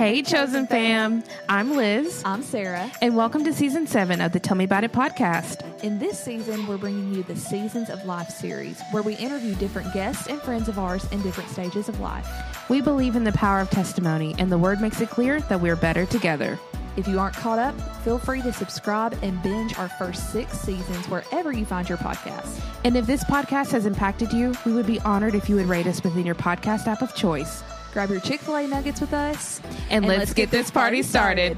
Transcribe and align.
Hey, 0.00 0.22
Chosen 0.22 0.66
fam. 0.66 1.22
I'm 1.50 1.76
Liz, 1.76 2.22
I'm 2.24 2.42
Sarah. 2.42 2.90
and 3.02 3.14
welcome 3.14 3.44
to 3.44 3.52
season 3.52 3.86
seven 3.86 4.22
of 4.22 4.32
the 4.32 4.40
Tell 4.40 4.56
Me 4.56 4.64
About 4.64 4.82
It 4.82 4.92
podcast. 4.92 5.62
In 5.82 5.98
this 5.98 6.18
season, 6.18 6.66
we're 6.66 6.78
bringing 6.78 7.12
you 7.12 7.22
the 7.22 7.36
Seasons 7.36 7.90
of 7.90 8.02
Life 8.06 8.30
series, 8.30 8.80
where 8.92 9.02
we 9.02 9.14
interview 9.16 9.54
different 9.56 9.92
guests 9.92 10.26
and 10.26 10.40
friends 10.40 10.70
of 10.70 10.78
ours 10.78 11.06
in 11.12 11.20
different 11.20 11.50
stages 11.50 11.90
of 11.90 12.00
life. 12.00 12.26
We 12.70 12.80
believe 12.80 13.14
in 13.14 13.24
the 13.24 13.32
power 13.32 13.60
of 13.60 13.68
testimony, 13.68 14.34
and 14.38 14.50
the 14.50 14.56
word 14.56 14.80
makes 14.80 15.02
it 15.02 15.10
clear 15.10 15.38
that 15.38 15.60
we're 15.60 15.76
better 15.76 16.06
together. 16.06 16.58
If 16.96 17.06
you 17.06 17.20
aren't 17.20 17.36
caught 17.36 17.58
up, 17.58 17.78
feel 18.02 18.18
free 18.18 18.40
to 18.40 18.54
subscribe 18.54 19.18
and 19.20 19.42
binge 19.42 19.78
our 19.78 19.90
first 19.90 20.32
six 20.32 20.58
seasons 20.60 21.10
wherever 21.10 21.52
you 21.52 21.66
find 21.66 21.90
your 21.90 21.98
podcasts. 21.98 22.58
And 22.84 22.96
if 22.96 23.06
this 23.06 23.22
podcast 23.24 23.72
has 23.72 23.84
impacted 23.84 24.32
you, 24.32 24.54
we 24.64 24.72
would 24.72 24.86
be 24.86 24.98
honored 25.00 25.34
if 25.34 25.50
you 25.50 25.56
would 25.56 25.66
rate 25.66 25.86
us 25.86 26.02
within 26.02 26.24
your 26.24 26.36
podcast 26.36 26.86
app 26.86 27.02
of 27.02 27.14
choice. 27.14 27.62
Grab 27.92 28.10
your 28.10 28.20
Chick 28.20 28.40
fil 28.40 28.56
A 28.56 28.66
nuggets 28.66 29.00
with 29.00 29.12
us. 29.12 29.60
And, 29.90 30.06
let's, 30.06 30.32
get, 30.32 30.50
this 30.50 30.70
party 30.70 31.02
started. 31.02 31.56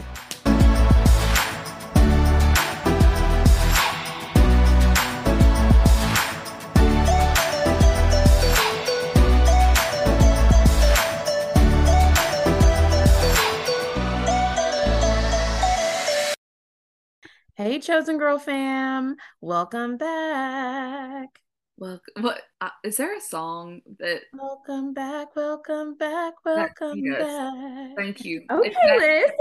Hey, 17.54 17.78
Chosen 17.78 18.18
Girl 18.18 18.38
fam. 18.38 19.16
Welcome 19.40 19.98
back. 19.98 21.41
Well, 21.82 22.00
what 22.20 22.40
uh, 22.60 22.68
is 22.84 22.96
there 22.96 23.16
a 23.16 23.20
song 23.20 23.80
that? 23.98 24.20
Welcome 24.32 24.94
back, 24.94 25.34
welcome 25.34 25.96
back, 25.96 26.34
welcome 26.44 27.02
back. 27.02 27.96
Thank 27.96 28.24
you. 28.24 28.44
Okay, 28.52 28.72
If 28.72 29.32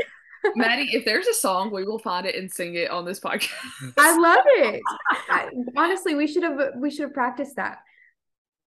Liz. 0.44 0.56
Maddie, 0.56 0.90
if 0.92 1.06
there's 1.06 1.28
a 1.28 1.36
song, 1.36 1.70
we 1.72 1.86
will 1.86 2.00
find 2.00 2.26
it 2.26 2.34
and 2.34 2.52
sing 2.52 2.74
it 2.74 2.90
on 2.90 3.06
this 3.06 3.20
podcast. 3.20 3.52
I 3.96 4.18
love 4.18 4.44
it. 4.48 4.82
I, 5.30 5.50
honestly, 5.78 6.16
we 6.16 6.26
should 6.26 6.42
have 6.42 6.58
we 6.78 6.90
should 6.90 7.04
have 7.04 7.14
practiced 7.14 7.58
that. 7.58 7.78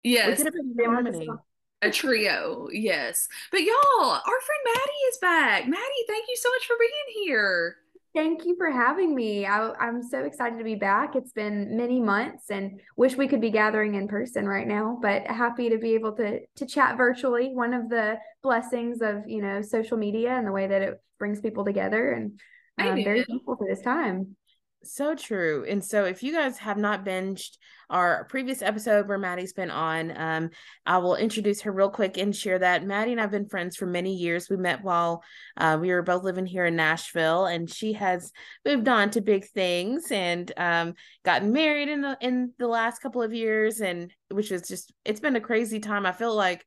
We 0.06 0.12
yes, 0.12 0.38
could 0.38 0.46
have 0.46 0.54
been 0.54 0.76
They 0.78 0.88
were 0.88 0.98
the 0.98 1.10
harmony. 1.10 1.26
song. 1.26 1.40
a 1.82 1.90
trio. 1.90 2.68
Yes, 2.72 3.28
but 3.50 3.62
y'all, 3.62 4.04
our 4.04 4.22
friend 4.22 4.62
Maddie 4.66 5.04
is 5.10 5.18
back. 5.18 5.68
Maddie, 5.68 6.06
thank 6.08 6.26
you 6.30 6.36
so 6.36 6.50
much 6.52 6.68
for 6.68 6.76
being 6.80 7.26
here. 7.26 7.78
Thank 8.14 8.46
you 8.46 8.56
for 8.58 8.70
having 8.70 9.16
me. 9.16 9.48
I, 9.48 9.72
I'm 9.80 10.04
so 10.04 10.20
excited 10.20 10.60
to 10.60 10.64
be 10.64 10.76
back. 10.76 11.16
It's 11.16 11.32
been 11.32 11.76
many 11.76 12.00
months, 12.00 12.52
and 12.52 12.80
wish 12.96 13.16
we 13.16 13.28
could 13.28 13.42
be 13.42 13.50
gathering 13.50 13.96
in 13.96 14.08
person 14.08 14.48
right 14.48 14.68
now. 14.68 15.00
But 15.02 15.26
happy 15.26 15.70
to 15.70 15.80
be 15.80 15.96
able 15.96 16.12
to 16.18 16.40
to 16.46 16.66
chat 16.68 16.96
virtually. 16.96 17.56
One 17.56 17.74
of 17.74 17.90
the 17.90 18.20
blessings 18.44 19.02
of 19.02 19.28
you 19.28 19.42
know 19.42 19.64
social 19.64 19.98
media 19.98 20.30
and 20.38 20.46
the 20.46 20.52
way 20.52 20.68
that 20.68 20.82
it 20.84 21.02
brings 21.18 21.42
people 21.42 21.66
together. 21.66 22.12
And 22.12 22.40
I'm 22.78 23.00
um, 23.00 23.04
very 23.04 23.18
Amen. 23.18 23.26
thankful 23.30 23.56
for 23.58 23.68
this 23.68 23.82
time. 23.82 24.36
So 24.86 25.16
true. 25.16 25.66
And 25.68 25.84
so 25.84 26.04
if 26.04 26.24
you 26.24 26.34
guys 26.34 26.58
have 26.58 26.78
not 26.78 27.06
binged 27.06 27.58
our 27.90 28.26
previous 28.26 28.62
episode 28.62 29.08
where 29.08 29.18
Maddie's 29.18 29.54
been 29.54 29.72
on, 29.72 30.16
um, 30.18 30.50
I 30.86 30.98
will 30.98 31.16
introduce 31.16 31.62
her 31.62 31.72
real 31.72 31.90
quick 31.90 32.18
and 32.18 32.36
share 32.36 32.60
that 32.60 32.86
Maddie 32.86 33.14
and 33.14 33.22
I've 33.22 33.32
been 33.32 33.48
friends 33.48 33.78
for 33.78 33.86
many 33.86 34.16
years. 34.16 34.50
We 34.50 34.58
met 34.58 34.84
while 34.84 35.24
uh, 35.56 35.78
we 35.80 35.90
were 35.92 36.02
both 36.02 36.24
living 36.24 36.46
here 36.46 36.66
in 36.66 36.76
Nashville, 36.76 37.46
and 37.46 37.70
she 37.70 37.94
has 37.94 38.32
moved 38.66 38.90
on 38.90 39.10
to 39.12 39.22
big 39.22 39.46
things 39.46 40.12
and 40.12 40.52
um, 40.58 40.96
gotten 41.24 41.54
married 41.54 41.88
in 41.88 42.02
the 42.02 42.18
in 42.20 42.52
the 42.60 42.68
last 42.68 43.00
couple 43.00 43.22
of 43.22 43.34
years, 43.34 43.80
and 43.80 44.12
which 44.32 44.52
is 44.52 44.68
just 44.68 44.92
it's 45.06 45.22
been 45.22 45.38
a 45.38 45.42
crazy 45.42 45.80
time. 45.80 46.06
I 46.06 46.12
feel 46.12 46.36
like 46.36 46.66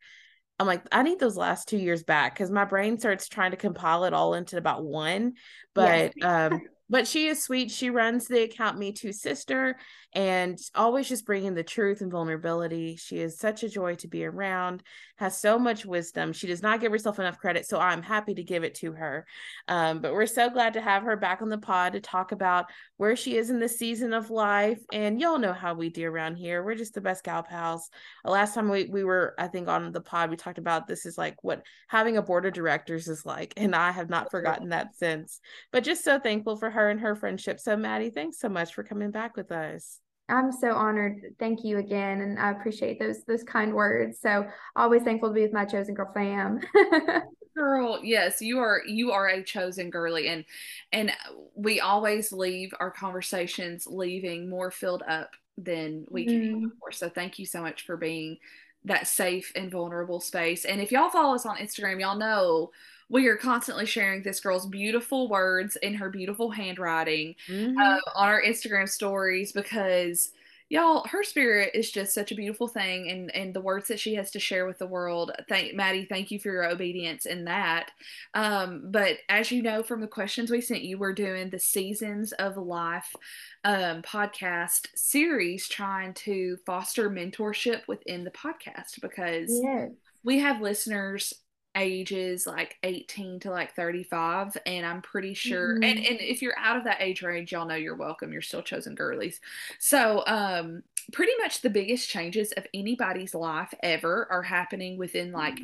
I'm 0.59 0.67
like, 0.67 0.85
I 0.91 1.03
need 1.03 1.19
those 1.19 1.37
last 1.37 1.69
two 1.69 1.77
years 1.77 2.03
back 2.03 2.35
because 2.35 2.51
my 2.51 2.65
brain 2.65 2.99
starts 2.99 3.29
trying 3.29 3.51
to 3.51 3.59
compile 3.59 4.05
it 4.05 4.15
all 4.15 4.33
into 4.33 4.57
about 4.57 4.85
one. 4.85 5.35
But 5.75 6.15
Yes. 6.19 6.53
um, 6.53 6.63
but 6.89 7.07
she 7.07 7.27
is 7.27 7.43
sweet. 7.43 7.71
She 7.71 7.91
runs 7.91 8.27
the 8.27 8.43
account 8.43 8.79
Me 8.79 8.93
Too 8.93 9.13
Sister 9.13 9.77
and 10.17 10.59
always 10.75 11.09
just 11.09 11.27
bringing 11.27 11.55
the 11.55 11.63
truth 11.63 12.01
and 12.01 12.11
vulnerability. 12.11 12.97
She 12.97 13.19
is 13.19 13.39
such 13.39 13.63
a 13.63 13.69
joy 13.69 13.97
to 13.97 14.09
be 14.09 14.25
around, 14.25 14.83
has 15.19 15.39
so 15.39 15.59
much 15.59 15.85
wisdom. 15.85 16.33
She 16.33 16.47
does 16.47 16.63
not 16.63 16.81
give 16.81 16.91
herself 16.91 17.19
enough 17.19 17.39
credit. 17.39 17.67
So 17.67 17.79
I'm 17.79 18.03
happy 18.03 18.33
to 18.35 18.43
give 18.43 18.65
it 18.65 18.77
to 18.77 18.93
her. 18.93 19.27
Um, 19.69 20.01
but 20.01 20.15
we're 20.15 20.27
so 20.27 20.49
glad 20.49 20.73
to 20.73 20.81
have 20.81 21.03
her 21.03 21.17
back 21.17 21.43
on 21.43 21.51
the 21.51 21.59
pod 21.59 21.93
to 21.93 22.01
talk 22.01 22.33
about 22.33 22.67
where 22.97 23.15
she 23.15 23.37
is 23.37 23.51
in 23.51 23.61
the 23.61 23.69
season 23.69 24.15
of 24.15 24.31
life. 24.31 24.81
And 24.91 25.21
y'all 25.21 25.39
know 25.39 25.53
how 25.53 25.75
we 25.75 25.91
do 25.91 26.07
around 26.07 26.37
here. 26.37 26.65
We're 26.65 26.77
just 26.77 26.95
the 26.95 27.03
best 27.03 27.23
gal 27.23 27.43
pals. 27.43 27.91
Last 28.25 28.55
time 28.55 28.71
we, 28.71 28.87
we 28.87 29.05
were, 29.05 29.35
I 29.39 29.49
think, 29.49 29.69
on 29.69 29.93
the 29.93 30.01
pod, 30.01 30.31
we 30.31 30.37
talked 30.37 30.59
about 30.59 30.87
this 30.87 31.05
is 31.05 31.19
like 31.19 31.37
what 31.43 31.63
having 31.89 32.17
a 32.17 32.23
board 32.23 32.47
of 32.47 32.55
directors 32.55 33.07
is 33.09 33.27
like. 33.27 33.53
And 33.59 33.77
I 33.77 33.91
have 33.91 34.09
not 34.09 34.31
forgotten 34.31 34.71
that 34.71 34.95
since. 34.97 35.41
But 35.73 35.85
just 35.85 36.05
so 36.05 36.19
thankful 36.19 36.57
for 36.57 36.71
her 36.77 36.91
and 36.91 37.01
her 37.01 37.17
friendship. 37.17 37.59
So, 37.59 37.77
Maddie, 37.77 38.11
thanks 38.11 38.39
so 38.39 38.49
much 38.49 38.75
for 38.75 38.85
coming 38.85 39.11
back 39.11 39.37
with 39.37 39.51
us. 39.51 40.01
I'm 40.29 40.53
so 40.53 40.73
honored. 40.73 41.21
Thank 41.39 41.65
you 41.65 41.79
again, 41.79 42.21
and 42.21 42.39
I 42.39 42.51
appreciate 42.51 42.99
those 42.99 43.25
those 43.25 43.43
kind 43.45 43.73
words. 43.75 44.19
So 44.21 44.45
always 44.75 45.03
thankful 45.03 45.29
to 45.31 45.35
be 45.35 45.43
with 45.43 45.53
my 45.53 45.65
chosen 45.65 45.95
girl 45.95 46.11
fam. 46.15 46.61
Girl, 47.57 48.01
yes, 48.03 48.43
you 48.43 48.59
are 48.59 48.83
you 48.87 49.13
are 49.13 49.29
a 49.29 49.43
chosen 49.43 49.89
girly 49.89 50.29
and 50.29 50.45
and 50.93 51.11
we 51.55 51.81
always 51.81 52.31
leave 52.31 52.75
our 52.81 52.91
conversations 52.91 53.87
leaving 53.87 54.51
more 54.51 54.71
filled 54.71 55.03
up 55.09 55.31
than 55.57 56.05
we 56.11 56.27
came 56.27 56.43
Mhm. 56.61 56.71
before. 56.71 56.93
So 56.93 57.09
thank 57.09 57.39
you 57.39 57.47
so 57.47 57.63
much 57.63 57.87
for 57.87 57.97
being 57.97 58.37
that 58.85 59.07
safe 59.07 59.53
and 59.57 59.71
vulnerable 59.71 60.21
space. 60.21 60.67
And 60.67 60.83
if 60.83 60.93
y'all 60.93 61.09
follow 61.09 61.35
us 61.35 61.47
on 61.47 61.57
Instagram, 61.57 61.99
y'all 61.99 62.19
know 62.19 62.73
we 63.09 63.27
are 63.29 63.37
constantly 63.37 63.87
sharing 63.87 64.23
this 64.23 64.41
girl's 64.41 64.67
beautiful 64.67 65.29
words 65.29 65.77
in 65.77 65.95
her 65.95 66.11
beautiful 66.11 66.51
handwriting 66.51 67.35
Mhm. 67.49 67.77
uh, 67.79 68.01
on 68.15 68.29
our 68.29 68.43
Instagram 68.43 68.89
stories 68.89 69.53
because 69.53 70.33
y'all 70.69 71.07
her 71.07 71.23
spirit 71.23 71.71
is 71.75 71.93
just 71.93 72.13
such 72.13 72.33
a 72.33 72.35
beautiful 72.35 72.67
thing 72.67 73.09
and 73.09 73.33
and 73.37 73.55
the 73.55 73.61
words 73.61 73.87
that 73.87 74.01
she 74.01 74.15
has 74.17 74.33
to 74.33 74.41
share 74.41 74.67
with 74.67 74.79
the 74.79 74.87
world 74.87 75.31
thank 75.49 75.75
Maddie 75.75 76.07
thank 76.07 76.33
you 76.33 76.41
for 76.41 76.51
your 76.51 76.69
obedience 76.69 77.25
in 77.25 77.45
that 77.45 77.93
um 78.35 78.83
but 78.91 79.19
as 79.29 79.53
you 79.53 79.63
know 79.63 79.85
from 79.85 80.01
the 80.01 80.09
questions 80.09 80.51
we 80.51 80.61
sent 80.61 80.83
you 80.83 80.99
we're 80.99 81.13
doing 81.13 81.51
the 81.51 81.59
seasons 81.61 82.33
of 82.33 82.57
life 82.57 83.15
um 83.63 84.03
podcast 84.03 84.89
series 84.97 85.69
trying 85.69 86.13
to 86.15 86.57
foster 86.67 87.09
mentorship 87.11 87.83
within 87.87 88.25
the 88.25 88.31
podcast 88.33 89.01
because 89.01 89.49
yes. 89.63 89.91
we 90.25 90.41
have 90.41 90.61
listeners 90.61 91.33
ages 91.77 92.47
like 92.47 92.77
18 92.83 93.41
to 93.41 93.51
like 93.51 93.75
35 93.75 94.57
and 94.67 94.87
i'm 94.87 95.03
pretty 95.03 95.35
sure 95.35 95.79
and, 95.83 95.99
Mhm. 95.99 96.07
and 96.09 96.21
if 96.21 96.43
you're 96.43 96.59
out 96.59 96.77
of 96.79 96.85
that 96.85 97.01
age 97.03 97.23
range 97.23 97.53
y'all 97.53 97.67
know 97.67 97.75
you're 97.75 97.97
welcome 97.97 98.33
you're 98.33 98.43
still 98.43 98.63
chosen 98.63 98.95
girlies. 98.95 99.41
So 99.79 100.25
um 100.27 100.83
pretty 101.13 101.33
much 101.41 101.61
the 101.63 101.71
biggest 101.71 102.09
changes 102.09 102.53
of 102.53 102.67
anybody's 102.75 103.35
life 103.35 103.73
ever 103.83 104.27
are 104.31 104.43
happening 104.43 104.99
within 104.99 105.33
like 105.33 105.63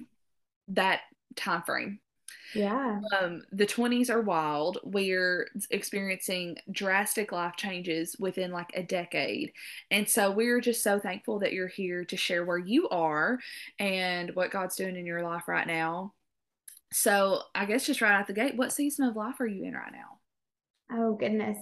that 0.69 1.03
time 1.37 1.63
frame 1.63 2.01
Yeah. 2.55 3.01
um 3.19 3.43
the 3.53 3.67
20s 3.67 4.11
are 4.11 4.21
wild 4.21 4.79
we're 4.85 5.49
experiencing 5.71 6.57
drastic 6.71 7.33
life 7.33 7.57
changes 7.57 8.17
within 8.19 8.51
like 8.53 8.71
a 8.75 8.83
decade 8.83 9.53
and 9.91 10.09
so 10.09 10.31
we're 10.31 10.61
just 10.61 10.83
so 10.83 10.99
thankful 10.99 11.39
that 11.39 11.53
you're 11.53 11.67
here 11.69 12.05
to 12.05 12.17
share 12.17 12.45
where 12.45 12.59
you 12.59 12.89
are 12.91 13.39
and 13.79 14.35
what 14.35 14.51
god's 14.51 14.77
doing 14.77 14.97
in 14.97 15.07
your 15.07 15.23
life 15.23 15.49
right 15.49 15.67
now 15.67 16.13
so 16.93 17.41
i 17.55 17.65
guess 17.65 17.87
just 17.87 18.03
right 18.03 18.13
out 18.13 18.27
the 18.27 18.33
gate 18.35 18.57
what 18.57 18.73
season 18.73 19.07
of 19.07 19.17
life 19.17 19.41
are 19.41 19.47
you 19.47 19.65
in 19.65 19.73
right 19.75 19.93
now 19.93 20.19
Oh, 20.95 21.15
goodness. 21.15 21.59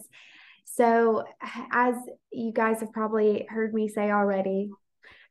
So, 0.65 1.25
as 1.73 1.95
you 2.33 2.53
guys 2.53 2.81
have 2.81 2.93
probably 2.93 3.47
heard 3.49 3.73
me 3.73 3.89
say 3.89 4.11
already, 4.11 4.71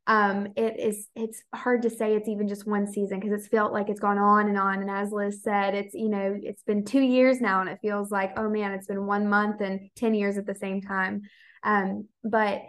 um, 0.07 0.48
it 0.56 0.80
is 0.80 1.07
it's 1.16 1.44
hard 1.54 1.84
to 1.84 1.90
say 1.90 2.16
it's 2.16 2.28
even 2.28 2.48
just 2.48 2.68
one 2.68 2.88
season 2.88 3.19
because 3.19 3.40
it's 3.40 3.48
felt 3.48 3.74
like 3.74 3.90
it's 3.90 4.00
gone 4.00 4.18
on 4.18 4.48
and 4.48 4.57
on. 4.57 4.81
And 4.81 4.90
as 4.90 5.12
Liz 5.12 5.44
said, 5.44 5.75
it's 5.75 5.94
you 5.94 6.10
know, 6.10 6.36
it's 6.42 6.63
been 6.63 6.84
two 6.84 7.01
years 7.01 7.42
now, 7.42 7.62
and 7.62 7.69
it 7.69 7.80
feels 7.81 8.10
like, 8.12 8.34
oh 8.38 8.50
man, 8.50 8.72
it's 8.72 8.88
been 8.88 9.06
one 9.06 9.28
month 9.28 9.62
and 9.62 9.90
10 9.96 10.13
years 10.16 10.38
at 10.38 10.46
the 10.46 10.56
same 10.56 10.81
time. 10.81 11.22
Um, 11.63 12.07
but 12.24 12.62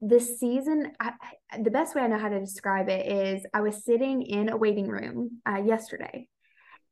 this 0.00 0.38
season, 0.38 0.92
I- 1.00 1.14
the 1.58 1.70
best 1.70 1.94
way 1.94 2.02
I 2.02 2.06
know 2.08 2.18
how 2.18 2.28
to 2.28 2.40
describe 2.40 2.88
it 2.88 3.06
is 3.06 3.46
I 3.54 3.62
was 3.62 3.84
sitting 3.84 4.22
in 4.22 4.48
a 4.50 4.56
waiting 4.56 4.88
room 4.88 5.40
uh, 5.48 5.62
yesterday 5.64 6.28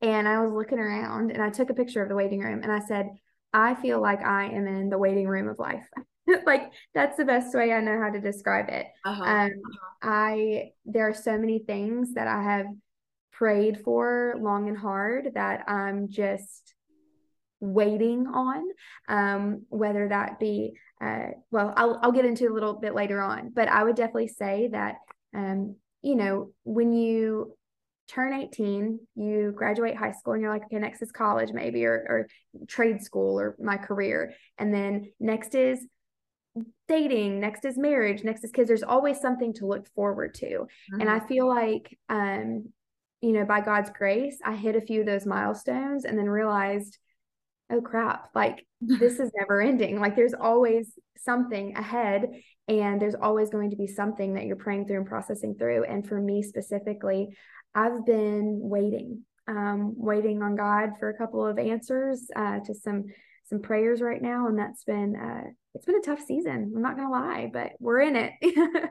and 0.00 0.26
I 0.26 0.40
was 0.40 0.52
looking 0.52 0.78
around 0.78 1.30
and 1.30 1.42
I 1.42 1.50
took 1.50 1.70
a 1.70 1.74
picture 1.74 2.02
of 2.02 2.08
the 2.08 2.14
waiting 2.14 2.40
room 2.40 2.60
and 2.62 2.72
I 2.72 2.80
said, 2.80 3.10
I 3.52 3.74
feel 3.74 4.00
like 4.00 4.22
I 4.22 4.46
am 4.46 4.66
in 4.66 4.88
the 4.88 4.98
waiting 4.98 5.28
room 5.28 5.48
of 5.48 5.58
life. 5.58 5.86
like 6.46 6.70
that's 6.94 7.16
the 7.16 7.24
best 7.24 7.54
way 7.54 7.72
I 7.72 7.80
know 7.80 8.00
how 8.00 8.10
to 8.10 8.20
describe 8.20 8.68
it. 8.68 8.86
uh-huh. 9.04 9.24
Um, 9.24 9.50
I 10.02 10.70
there 10.84 11.08
are 11.08 11.14
so 11.14 11.38
many 11.38 11.60
things 11.60 12.14
that 12.14 12.28
I 12.28 12.42
have 12.42 12.66
prayed 13.32 13.80
for 13.84 14.36
long 14.38 14.68
and 14.68 14.78
hard 14.78 15.32
that 15.34 15.68
I'm 15.68 16.08
just 16.08 16.74
waiting 17.60 18.26
on. 18.26 18.64
Um, 19.08 19.62
whether 19.68 20.08
that 20.08 20.38
be 20.38 20.74
uh, 21.00 21.30
well, 21.50 21.72
I'll 21.76 21.98
I'll 22.02 22.12
get 22.12 22.24
into 22.24 22.48
a 22.48 22.54
little 22.54 22.74
bit 22.74 22.94
later 22.94 23.20
on, 23.20 23.50
but 23.54 23.68
I 23.68 23.82
would 23.82 23.96
definitely 23.96 24.28
say 24.28 24.68
that 24.72 24.96
um, 25.34 25.76
you 26.02 26.16
know, 26.16 26.52
when 26.64 26.92
you 26.92 27.56
turn 28.08 28.32
18, 28.32 28.98
you 29.14 29.52
graduate 29.56 29.96
high 29.96 30.12
school, 30.12 30.34
and 30.34 30.42
you're 30.42 30.52
like, 30.52 30.64
okay, 30.64 30.78
next 30.78 31.00
is 31.00 31.12
college, 31.12 31.50
maybe, 31.52 31.84
or, 31.86 31.94
or 31.94 32.28
trade 32.66 33.00
school, 33.02 33.38
or 33.38 33.56
my 33.58 33.76
career. 33.76 34.34
And 34.58 34.74
then 34.74 35.12
next 35.18 35.54
is 35.54 35.86
dating, 36.88 37.40
next 37.40 37.64
is 37.64 37.78
marriage, 37.78 38.24
next 38.24 38.44
is 38.44 38.50
kids. 38.50 38.68
There's 38.68 38.82
always 38.82 39.20
something 39.20 39.52
to 39.54 39.66
look 39.66 39.86
forward 39.94 40.34
to. 40.34 40.46
Mm-hmm. 40.46 41.00
And 41.00 41.10
I 41.10 41.18
mm-hmm. 41.18 41.28
feel 41.28 41.48
like, 41.48 41.98
um, 42.08 42.68
you 43.20 43.32
know, 43.32 43.44
by 43.44 43.60
God's 43.60 43.90
grace, 43.90 44.38
I 44.44 44.54
hit 44.54 44.76
a 44.76 44.80
few 44.80 45.00
of 45.00 45.06
those 45.06 45.26
milestones 45.26 46.04
and 46.04 46.18
then 46.18 46.28
realized, 46.28 46.98
oh 47.70 47.80
crap, 47.80 48.28
like 48.34 48.66
this 48.80 49.18
is 49.18 49.30
never 49.36 49.60
ending. 49.60 50.00
Like 50.00 50.16
there's 50.16 50.34
always 50.34 50.98
something 51.16 51.76
ahead 51.76 52.28
and 52.68 53.00
there's 53.00 53.14
always 53.14 53.50
going 53.50 53.70
to 53.70 53.76
be 53.76 53.86
something 53.86 54.34
that 54.34 54.44
you're 54.44 54.56
praying 54.56 54.86
through 54.86 54.98
and 54.98 55.06
processing 55.06 55.54
through. 55.54 55.84
And 55.84 56.06
for 56.06 56.20
me 56.20 56.42
specifically, 56.42 57.28
I've 57.74 58.04
been 58.04 58.58
waiting, 58.60 59.22
um, 59.48 59.94
waiting 59.96 60.42
on 60.42 60.56
God 60.56 60.90
for 60.98 61.08
a 61.08 61.16
couple 61.16 61.46
of 61.46 61.58
answers 61.58 62.28
uh, 62.36 62.60
to 62.60 62.74
some 62.74 63.06
some 63.52 63.60
prayers 63.60 64.00
right 64.00 64.22
now, 64.22 64.48
and 64.48 64.58
that's 64.58 64.82
been 64.84 65.14
uh, 65.14 65.50
it's 65.74 65.84
been 65.84 65.96
a 65.96 66.00
tough 66.00 66.20
season. 66.26 66.72
I'm 66.74 66.82
not 66.82 66.96
gonna 66.96 67.10
lie, 67.10 67.50
but 67.52 67.72
we're 67.78 68.00
in 68.00 68.16
it. 68.16 68.32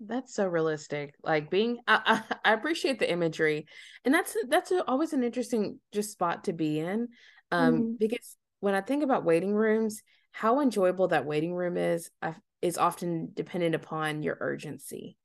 that's 0.00 0.34
so 0.34 0.46
realistic. 0.46 1.14
Like 1.24 1.50
being, 1.50 1.78
I, 1.88 2.22
I, 2.44 2.50
I, 2.50 2.52
appreciate 2.54 3.00
the 3.00 3.10
imagery, 3.10 3.66
and 4.04 4.14
that's 4.14 4.36
that's 4.48 4.70
a, 4.70 4.84
always 4.84 5.12
an 5.12 5.24
interesting 5.24 5.80
just 5.92 6.12
spot 6.12 6.44
to 6.44 6.52
be 6.52 6.78
in, 6.78 7.08
um, 7.50 7.74
mm-hmm. 7.74 7.92
because 7.98 8.36
when 8.60 8.74
I 8.74 8.80
think 8.80 9.02
about 9.02 9.24
waiting 9.24 9.54
rooms, 9.54 10.00
how 10.30 10.60
enjoyable 10.60 11.08
that 11.08 11.26
waiting 11.26 11.54
room 11.54 11.76
is 11.76 12.10
uh, 12.22 12.34
is 12.60 12.78
often 12.78 13.30
dependent 13.34 13.74
upon 13.74 14.22
your 14.22 14.38
urgency 14.40 15.16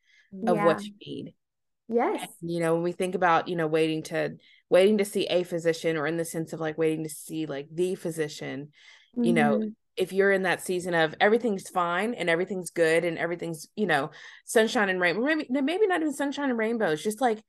of 0.47 0.55
yeah. 0.55 0.65
what 0.65 0.83
you 0.83 0.93
need. 1.05 1.33
Yes. 1.89 2.27
And, 2.41 2.51
you 2.51 2.59
know, 2.59 2.73
when 2.73 2.83
we 2.83 2.91
think 2.91 3.15
about, 3.15 3.47
you 3.47 3.55
know, 3.55 3.67
waiting 3.67 4.03
to 4.03 4.37
waiting 4.69 4.97
to 4.97 5.05
see 5.05 5.25
a 5.27 5.43
physician 5.43 5.95
or 5.95 6.07
in 6.07 6.17
the 6.17 6.25
sense 6.25 6.53
of 6.53 6.59
like 6.59 6.77
waiting 6.77 7.03
to 7.03 7.09
see 7.09 7.45
like 7.45 7.67
the 7.71 7.95
physician, 7.95 8.69
mm-hmm. 9.15 9.23
you 9.23 9.33
know, 9.33 9.59
mm-hmm. 9.59 9.69
if 9.95 10.11
you're 10.11 10.31
in 10.31 10.43
that 10.43 10.61
season 10.61 10.93
of 10.93 11.15
everything's 11.21 11.69
fine 11.69 12.13
and 12.13 12.29
everything's 12.29 12.71
good 12.71 13.05
and 13.05 13.17
everything's, 13.17 13.67
you 13.75 13.85
know, 13.85 14.11
sunshine 14.45 14.89
and 14.89 14.99
rainbow, 14.99 15.21
maybe 15.21 15.47
maybe 15.49 15.87
not 15.87 16.01
even 16.01 16.13
sunshine 16.13 16.49
and 16.49 16.59
rainbows, 16.59 17.01
just 17.01 17.21
like 17.21 17.41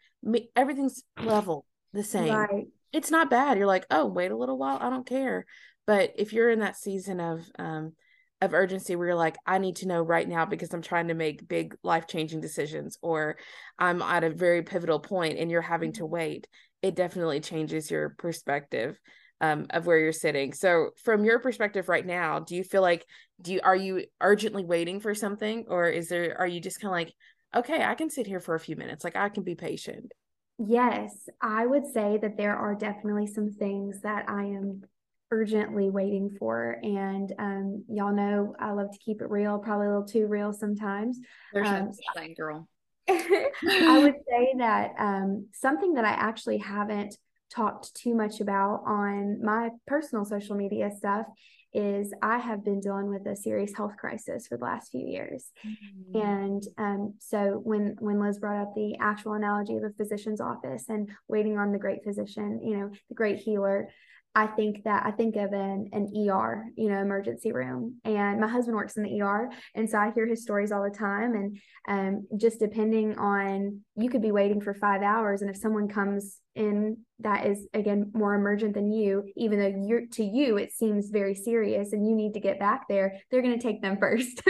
everything's 0.54 1.02
level, 1.20 1.64
the 1.92 2.04
same. 2.04 2.32
Right. 2.32 2.66
It's 2.92 3.10
not 3.10 3.30
bad. 3.30 3.58
You're 3.58 3.66
like, 3.66 3.86
"Oh, 3.90 4.06
wait 4.06 4.30
a 4.30 4.36
little 4.36 4.56
while, 4.56 4.78
I 4.80 4.88
don't 4.88 5.06
care." 5.06 5.44
But 5.86 6.14
if 6.16 6.32
you're 6.32 6.50
in 6.50 6.60
that 6.60 6.76
season 6.76 7.20
of 7.20 7.44
um 7.58 7.92
of 8.40 8.54
urgency 8.54 8.94
where 8.94 9.08
you're 9.08 9.16
like, 9.16 9.36
I 9.46 9.58
need 9.58 9.76
to 9.76 9.88
know 9.88 10.02
right 10.02 10.28
now 10.28 10.44
because 10.44 10.72
I'm 10.72 10.82
trying 10.82 11.08
to 11.08 11.14
make 11.14 11.48
big 11.48 11.76
life 11.82 12.06
changing 12.06 12.40
decisions, 12.40 12.96
or 13.02 13.36
I'm 13.78 14.00
at 14.00 14.24
a 14.24 14.30
very 14.30 14.62
pivotal 14.62 15.00
point 15.00 15.38
and 15.38 15.50
you're 15.50 15.60
having 15.60 15.92
to 15.94 16.02
mm-hmm. 16.02 16.12
wait, 16.12 16.46
it 16.82 16.94
definitely 16.94 17.40
changes 17.40 17.90
your 17.90 18.10
perspective 18.10 18.98
um, 19.40 19.66
of 19.70 19.86
where 19.86 19.98
you're 19.98 20.12
sitting. 20.12 20.52
So, 20.52 20.90
from 21.02 21.24
your 21.24 21.38
perspective 21.38 21.88
right 21.88 22.06
now, 22.06 22.40
do 22.40 22.54
you 22.54 22.64
feel 22.64 22.82
like 22.82 23.04
do 23.40 23.52
you 23.52 23.60
are 23.62 23.76
you 23.76 24.04
urgently 24.20 24.64
waiting 24.64 25.00
for 25.00 25.14
something, 25.14 25.64
or 25.68 25.88
is 25.88 26.08
there 26.08 26.36
are 26.38 26.46
you 26.46 26.60
just 26.60 26.80
kind 26.80 26.90
of 26.90 26.92
like, 26.92 27.14
okay, 27.56 27.82
I 27.82 27.94
can 27.94 28.10
sit 28.10 28.26
here 28.26 28.40
for 28.40 28.54
a 28.54 28.60
few 28.60 28.76
minutes, 28.76 29.04
like 29.04 29.16
I 29.16 29.28
can 29.28 29.42
be 29.42 29.54
patient? 29.54 30.12
Yes, 30.58 31.28
I 31.40 31.66
would 31.66 31.86
say 31.86 32.18
that 32.20 32.36
there 32.36 32.56
are 32.56 32.74
definitely 32.74 33.28
some 33.28 33.52
things 33.52 34.00
that 34.02 34.28
I 34.28 34.42
am 34.42 34.82
urgently 35.30 35.90
waiting 35.90 36.34
for. 36.38 36.78
And 36.82 37.32
um, 37.38 37.84
y'all 37.88 38.14
know 38.14 38.54
I 38.58 38.72
love 38.72 38.90
to 38.92 38.98
keep 38.98 39.20
it 39.20 39.30
real, 39.30 39.58
probably 39.58 39.86
a 39.86 39.90
little 39.90 40.06
too 40.06 40.26
real 40.26 40.52
sometimes. 40.52 41.18
There's 41.52 41.68
um, 41.68 41.90
no 42.16 42.34
girl. 42.36 42.68
I 43.08 44.00
would 44.02 44.16
say 44.28 44.54
that 44.58 44.92
um, 44.98 45.46
something 45.54 45.94
that 45.94 46.04
I 46.04 46.10
actually 46.10 46.58
haven't 46.58 47.16
talked 47.50 47.94
too 47.94 48.14
much 48.14 48.40
about 48.40 48.82
on 48.86 49.42
my 49.42 49.70
personal 49.86 50.24
social 50.24 50.56
media 50.56 50.90
stuff 50.94 51.26
is 51.74 52.12
I 52.22 52.38
have 52.38 52.64
been 52.64 52.80
dealing 52.80 53.08
with 53.08 53.26
a 53.26 53.36
serious 53.36 53.72
health 53.76 53.96
crisis 53.98 54.46
for 54.46 54.56
the 54.56 54.64
last 54.64 54.90
few 54.90 55.06
years. 55.06 55.50
Mm-hmm. 55.66 56.20
And 56.20 56.62
um, 56.78 57.14
so 57.18 57.60
when 57.62 57.96
when 58.00 58.20
Liz 58.20 58.38
brought 58.38 58.62
up 58.62 58.74
the 58.74 58.96
actual 59.00 59.34
analogy 59.34 59.76
of 59.76 59.84
a 59.84 59.90
physician's 59.90 60.40
office 60.40 60.84
and 60.88 61.10
waiting 61.28 61.58
on 61.58 61.72
the 61.72 61.78
great 61.78 62.02
physician, 62.04 62.60
you 62.62 62.76
know, 62.76 62.90
the 63.08 63.14
great 63.14 63.38
healer, 63.38 63.88
I 64.34 64.46
think 64.46 64.84
that 64.84 65.04
I 65.04 65.10
think 65.10 65.36
of 65.36 65.52
an, 65.52 65.88
an 65.92 66.12
ER, 66.16 66.66
you 66.76 66.88
know, 66.88 67.00
emergency 67.00 67.50
room. 67.50 67.96
And 68.04 68.40
my 68.40 68.46
husband 68.46 68.76
works 68.76 68.96
in 68.96 69.02
the 69.02 69.20
ER. 69.20 69.50
And 69.74 69.88
so 69.90 69.98
I 69.98 70.12
hear 70.14 70.28
his 70.28 70.42
stories 70.42 70.70
all 70.70 70.84
the 70.84 70.96
time. 70.96 71.34
And 71.34 71.58
um, 71.88 72.38
just 72.38 72.60
depending 72.60 73.18
on, 73.18 73.80
you 73.96 74.08
could 74.08 74.22
be 74.22 74.30
waiting 74.30 74.60
for 74.60 74.74
five 74.74 75.02
hours. 75.02 75.42
And 75.42 75.50
if 75.50 75.56
someone 75.56 75.88
comes 75.88 76.38
in 76.54 76.98
that 77.20 77.46
is, 77.46 77.66
again, 77.74 78.12
more 78.14 78.34
emergent 78.34 78.74
than 78.74 78.92
you, 78.92 79.24
even 79.36 79.58
though 79.58 79.82
you're 79.86 80.06
to 80.12 80.22
you, 80.22 80.56
it 80.56 80.72
seems 80.72 81.10
very 81.10 81.34
serious 81.34 81.92
and 81.92 82.06
you 82.06 82.14
need 82.14 82.34
to 82.34 82.40
get 82.40 82.60
back 82.60 82.86
there, 82.88 83.18
they're 83.30 83.42
going 83.42 83.58
to 83.58 83.66
take 83.66 83.82
them 83.82 83.96
first. 84.00 84.42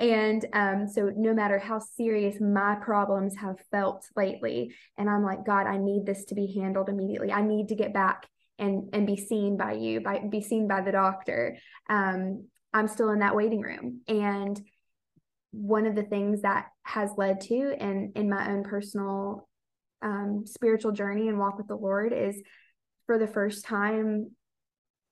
and 0.00 0.44
um, 0.54 0.88
so 0.88 1.12
no 1.14 1.34
matter 1.34 1.58
how 1.58 1.78
serious 1.78 2.40
my 2.40 2.74
problems 2.76 3.36
have 3.36 3.56
felt 3.70 4.06
lately, 4.16 4.74
and 4.98 5.08
I'm 5.08 5.22
like, 5.22 5.46
God, 5.46 5.66
I 5.66 5.76
need 5.76 6.04
this 6.04 6.24
to 6.26 6.34
be 6.34 6.52
handled 6.58 6.88
immediately. 6.88 7.30
I 7.30 7.42
need 7.42 7.68
to 7.68 7.76
get 7.76 7.94
back 7.94 8.26
and 8.60 8.90
and 8.92 9.06
be 9.06 9.16
seen 9.16 9.56
by 9.56 9.72
you 9.72 10.00
by 10.00 10.20
be 10.30 10.40
seen 10.40 10.68
by 10.68 10.80
the 10.82 10.92
doctor. 10.92 11.56
Um, 11.88 12.46
i'm 12.72 12.86
still 12.86 13.10
in 13.10 13.18
that 13.18 13.34
waiting 13.34 13.60
room. 13.60 14.02
And 14.06 14.60
one 15.52 15.86
of 15.86 15.94
the 15.94 16.04
things 16.04 16.42
that 16.42 16.66
has 16.84 17.10
led 17.16 17.40
to 17.40 17.74
and 17.78 18.16
in 18.16 18.30
my 18.30 18.50
own 18.50 18.62
personal 18.62 19.48
um, 20.02 20.44
spiritual 20.46 20.92
journey 20.92 21.28
and 21.28 21.38
walk 21.38 21.58
with 21.58 21.66
the 21.66 21.74
lord 21.74 22.12
is 22.12 22.40
for 23.06 23.18
the 23.18 23.26
first 23.26 23.64
time 23.64 24.30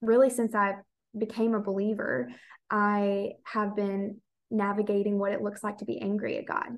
really 0.01 0.29
since 0.29 0.55
i 0.55 0.75
became 1.17 1.53
a 1.53 1.61
believer 1.61 2.29
i 2.71 3.31
have 3.43 3.75
been 3.75 4.17
navigating 4.49 5.19
what 5.19 5.33
it 5.33 5.41
looks 5.41 5.63
like 5.63 5.77
to 5.77 5.85
be 5.85 6.01
angry 6.01 6.37
at 6.37 6.45
god 6.45 6.69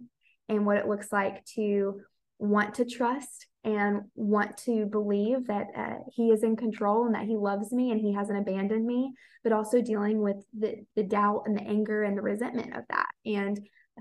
and 0.50 0.66
what 0.66 0.78
it 0.78 0.88
looks 0.88 1.12
like 1.12 1.46
to 1.46 2.02
want 2.40 2.76
to 2.76 2.86
trust 2.86 3.46
and 3.64 4.02
want 4.16 4.58
to 4.58 4.86
believe 4.86 5.48
that 5.48 5.68
uh, 5.78 6.00
he 6.14 6.30
is 6.30 6.44
in 6.44 6.56
control 6.56 7.06
and 7.06 7.14
that 7.14 7.26
he 7.26 7.38
loves 7.38 7.72
me 7.72 7.92
and 7.92 8.02
he 8.02 8.14
hasn't 8.14 8.40
abandoned 8.40 8.86
me 8.86 9.12
but 9.44 9.54
also 9.54 9.82
dealing 9.82 10.22
with 10.22 10.38
the 10.58 10.76
the 10.96 11.04
doubt 11.04 11.44
and 11.46 11.58
the 11.58 11.64
anger 11.64 12.04
and 12.04 12.18
the 12.18 12.22
resentment 12.22 12.76
of 12.76 12.84
that 12.90 13.08
and 13.26 13.60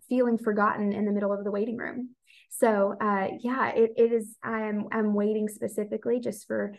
feeling 0.09 0.39
forgotten 0.39 0.93
in 0.93 1.05
the 1.05 1.13
middle 1.13 1.33
of 1.33 1.45
the 1.45 1.51
waiting 1.51 1.77
room. 1.77 2.11
So 2.49 2.95
uh, 3.01 3.29
yeah 3.41 3.69
it, 3.69 3.93
it 3.97 4.13
is 4.13 4.37
i 4.43 4.63
am 4.63 4.87
i'm 4.93 5.15
waiting 5.15 5.49
specifically 5.49 6.21
just 6.21 6.47
for 6.47 6.75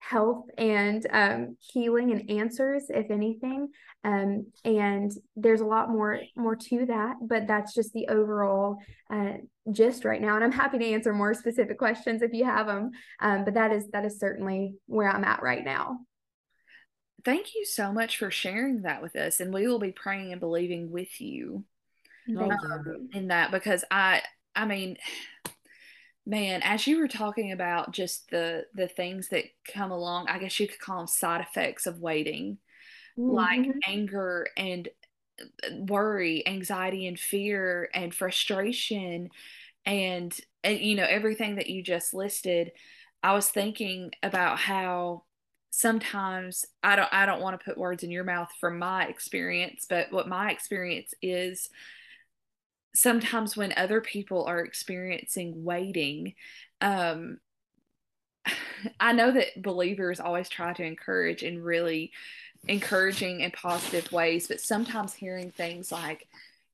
health 0.00 0.46
and 0.58 1.06
um, 1.12 1.56
healing 1.60 2.10
and 2.10 2.30
answers 2.30 2.86
if 2.88 3.10
anything. 3.10 3.68
Um, 4.02 4.46
and 4.64 5.12
there's 5.36 5.60
a 5.60 5.66
lot 5.66 5.90
more 5.90 6.20
more 6.34 6.56
to 6.56 6.86
that 6.86 7.16
but 7.22 7.46
that's 7.46 7.74
just 7.74 7.92
the 7.92 8.08
overall 8.08 8.78
uh, 9.12 9.34
gist 9.70 10.04
right 10.06 10.20
now. 10.20 10.34
And 10.34 10.42
i'm 10.42 10.52
happy 10.52 10.78
to 10.78 10.92
answer 10.92 11.12
more 11.12 11.34
specific 11.34 11.78
questions 11.78 12.22
if 12.22 12.32
you 12.32 12.44
have 12.46 12.66
them 12.66 12.90
um, 13.20 13.44
but 13.44 13.54
that 13.54 13.72
is 13.72 13.88
that 13.92 14.06
is 14.06 14.18
certainly 14.18 14.74
where 14.86 15.08
i'm 15.08 15.24
at 15.24 15.42
right 15.42 15.64
now. 15.64 15.98
Thank 17.22 17.54
you 17.54 17.66
so 17.66 17.92
much 17.92 18.16
for 18.16 18.30
sharing 18.30 18.82
that 18.82 19.02
with 19.02 19.14
us 19.16 19.40
and 19.40 19.52
we 19.52 19.68
will 19.68 19.78
be 19.78 19.92
praying 19.92 20.32
and 20.32 20.40
believing 20.40 20.90
with 20.90 21.20
you, 21.20 21.64
um, 22.38 23.08
in 23.12 23.28
that 23.28 23.50
because 23.50 23.84
i 23.90 24.22
i 24.56 24.64
mean 24.64 24.96
man 26.30 26.62
as 26.62 26.86
you 26.86 26.98
were 26.98 27.08
talking 27.08 27.50
about 27.50 27.90
just 27.90 28.30
the 28.30 28.64
the 28.72 28.86
things 28.86 29.28
that 29.28 29.44
come 29.66 29.90
along 29.90 30.28
i 30.28 30.38
guess 30.38 30.58
you 30.60 30.68
could 30.68 30.78
call 30.78 30.98
them 30.98 31.06
side 31.06 31.40
effects 31.40 31.86
of 31.86 31.98
waiting 31.98 32.56
mm-hmm. 33.18 33.30
like 33.30 33.66
anger 33.86 34.46
and 34.56 34.88
uh, 35.40 35.70
worry 35.86 36.46
anxiety 36.46 37.06
and 37.08 37.18
fear 37.18 37.90
and 37.92 38.14
frustration 38.14 39.28
and 39.84 40.38
and 40.62 40.78
you 40.78 40.94
know 40.94 41.06
everything 41.08 41.56
that 41.56 41.68
you 41.68 41.82
just 41.82 42.14
listed 42.14 42.70
i 43.24 43.32
was 43.32 43.48
thinking 43.48 44.12
about 44.22 44.56
how 44.56 45.24
sometimes 45.70 46.64
i 46.84 46.94
don't 46.94 47.12
i 47.12 47.26
don't 47.26 47.42
want 47.42 47.58
to 47.58 47.64
put 47.64 47.78
words 47.78 48.04
in 48.04 48.10
your 48.10 48.24
mouth 48.24 48.50
from 48.60 48.78
my 48.78 49.06
experience 49.06 49.84
but 49.88 50.12
what 50.12 50.28
my 50.28 50.50
experience 50.52 51.12
is 51.22 51.70
sometimes 52.94 53.56
when 53.56 53.72
other 53.76 54.00
people 54.00 54.44
are 54.44 54.60
experiencing 54.60 55.64
waiting 55.64 56.34
um 56.80 57.38
i 59.00 59.12
know 59.12 59.30
that 59.30 59.60
believers 59.62 60.20
always 60.20 60.48
try 60.48 60.72
to 60.72 60.84
encourage 60.84 61.42
in 61.42 61.62
really 61.62 62.12
encouraging 62.68 63.42
and 63.42 63.52
positive 63.52 64.10
ways 64.12 64.48
but 64.48 64.60
sometimes 64.60 65.14
hearing 65.14 65.50
things 65.50 65.90
like 65.90 66.26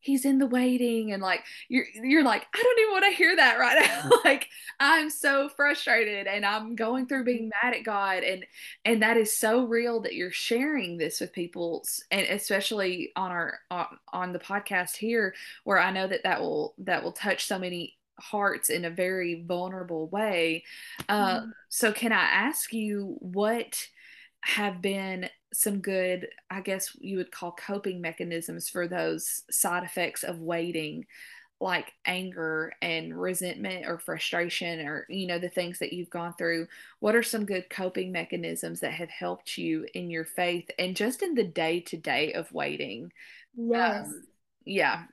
he's 0.06 0.24
in 0.24 0.38
the 0.38 0.46
waiting 0.46 1.12
and 1.12 1.20
like 1.22 1.42
you're 1.68 1.84
you're 1.94 2.24
like 2.24 2.46
I 2.54 2.62
don't 2.62 2.78
even 2.78 2.92
want 2.92 3.04
to 3.06 3.16
hear 3.16 3.36
that 3.36 3.58
right 3.58 3.84
now 3.84 4.10
like 4.24 4.48
I'm 4.78 5.10
so 5.10 5.48
frustrated 5.48 6.26
and 6.26 6.46
I'm 6.46 6.76
going 6.76 7.06
through 7.06 7.24
being 7.24 7.50
mad 7.62 7.74
at 7.74 7.84
God 7.84 8.22
and 8.22 8.46
and 8.84 9.02
that 9.02 9.16
is 9.16 9.36
so 9.36 9.64
real 9.64 10.00
that 10.02 10.14
you're 10.14 10.30
sharing 10.30 10.96
this 10.96 11.20
with 11.20 11.32
people 11.32 11.84
and 12.10 12.26
especially 12.28 13.10
on 13.16 13.32
our 13.32 13.58
on, 13.70 13.86
on 14.12 14.32
the 14.32 14.38
podcast 14.38 14.96
here 14.96 15.34
where 15.64 15.78
I 15.78 15.90
know 15.90 16.06
that 16.06 16.22
that 16.22 16.40
will 16.40 16.74
that 16.78 17.02
will 17.02 17.12
touch 17.12 17.46
so 17.46 17.58
many 17.58 17.96
hearts 18.18 18.70
in 18.70 18.84
a 18.84 18.90
very 18.90 19.42
vulnerable 19.46 20.08
way. 20.08 20.64
Uh, 21.08 21.40
mm-hmm. 21.40 21.50
So, 21.68 21.92
can 21.92 22.12
I 22.12 22.22
ask 22.22 22.72
you 22.72 23.16
what 23.20 23.88
have 24.46 24.80
been 24.80 25.28
some 25.52 25.80
good, 25.80 26.28
I 26.50 26.60
guess 26.60 26.90
you 27.00 27.18
would 27.18 27.32
call 27.32 27.52
coping 27.52 28.00
mechanisms 28.00 28.68
for 28.68 28.88
those 28.88 29.42
side 29.50 29.84
effects 29.84 30.22
of 30.24 30.40
waiting? 30.40 31.06
like 31.58 31.92
anger 32.04 32.70
and 32.82 33.18
resentment 33.18 33.86
or 33.86 33.98
frustration 33.98 34.86
or 34.86 35.06
you 35.08 35.26
know 35.26 35.38
the 35.38 35.48
things 35.48 35.78
that 35.78 35.92
you've 35.92 36.10
gone 36.10 36.34
through. 36.36 36.66
What 37.00 37.14
are 37.16 37.22
some 37.22 37.46
good 37.46 37.70
coping 37.70 38.12
mechanisms 38.12 38.80
that 38.80 38.92
have 38.92 39.08
helped 39.08 39.56
you 39.56 39.86
in 39.94 40.10
your 40.10 40.26
faith 40.26 40.68
and 40.78 40.94
just 40.94 41.22
in 41.22 41.34
the 41.34 41.44
day 41.44 41.80
to 41.80 41.96
day 41.96 42.34
of 42.34 42.52
waiting? 42.52 43.10
Yes. 43.56 44.06
Um, 44.06 44.22
yeah. 44.66 45.04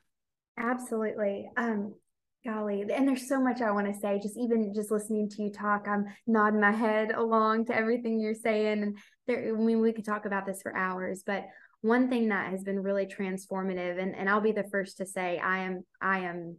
Absolutely. 0.58 1.50
Um 1.58 1.96
golly 2.46 2.82
and 2.82 3.08
there's 3.08 3.28
so 3.28 3.40
much 3.40 3.62
i 3.62 3.72
want 3.72 3.88
to 3.88 4.00
say 4.00 4.20
just 4.22 4.38
even 4.38 4.74
just 4.74 4.92
listening 4.92 5.30
to 5.30 5.42
you 5.42 5.52
talk 5.52 5.88
i'm 5.88 6.06
nodding 6.28 6.60
my 6.60 6.72
head 6.72 7.12
along 7.12 7.66
to 7.66 7.76
everything 7.76 8.20
you're 8.20 8.34
saying 8.34 8.84
and 8.84 8.98
there 9.28 9.48
i 9.48 9.52
mean 9.52 9.80
we 9.80 9.94
could 9.94 10.06
talk 10.06 10.26
about 10.26 10.46
this 10.46 10.62
for 10.62 10.76
hours 10.76 11.24
but 11.26 11.46
one 11.82 12.10
thing 12.10 12.30
that 12.30 12.50
has 12.52 12.64
been 12.64 12.82
really 12.82 13.06
transformative 13.06 14.02
and, 14.02 14.16
and 14.16 14.30
i'll 14.30 14.42
be 14.42 14.52
the 14.52 14.68
first 14.72 14.98
to 14.98 15.06
say 15.06 15.40
i 15.40 15.60
am 15.60 15.84
i 16.02 16.20
am 16.20 16.58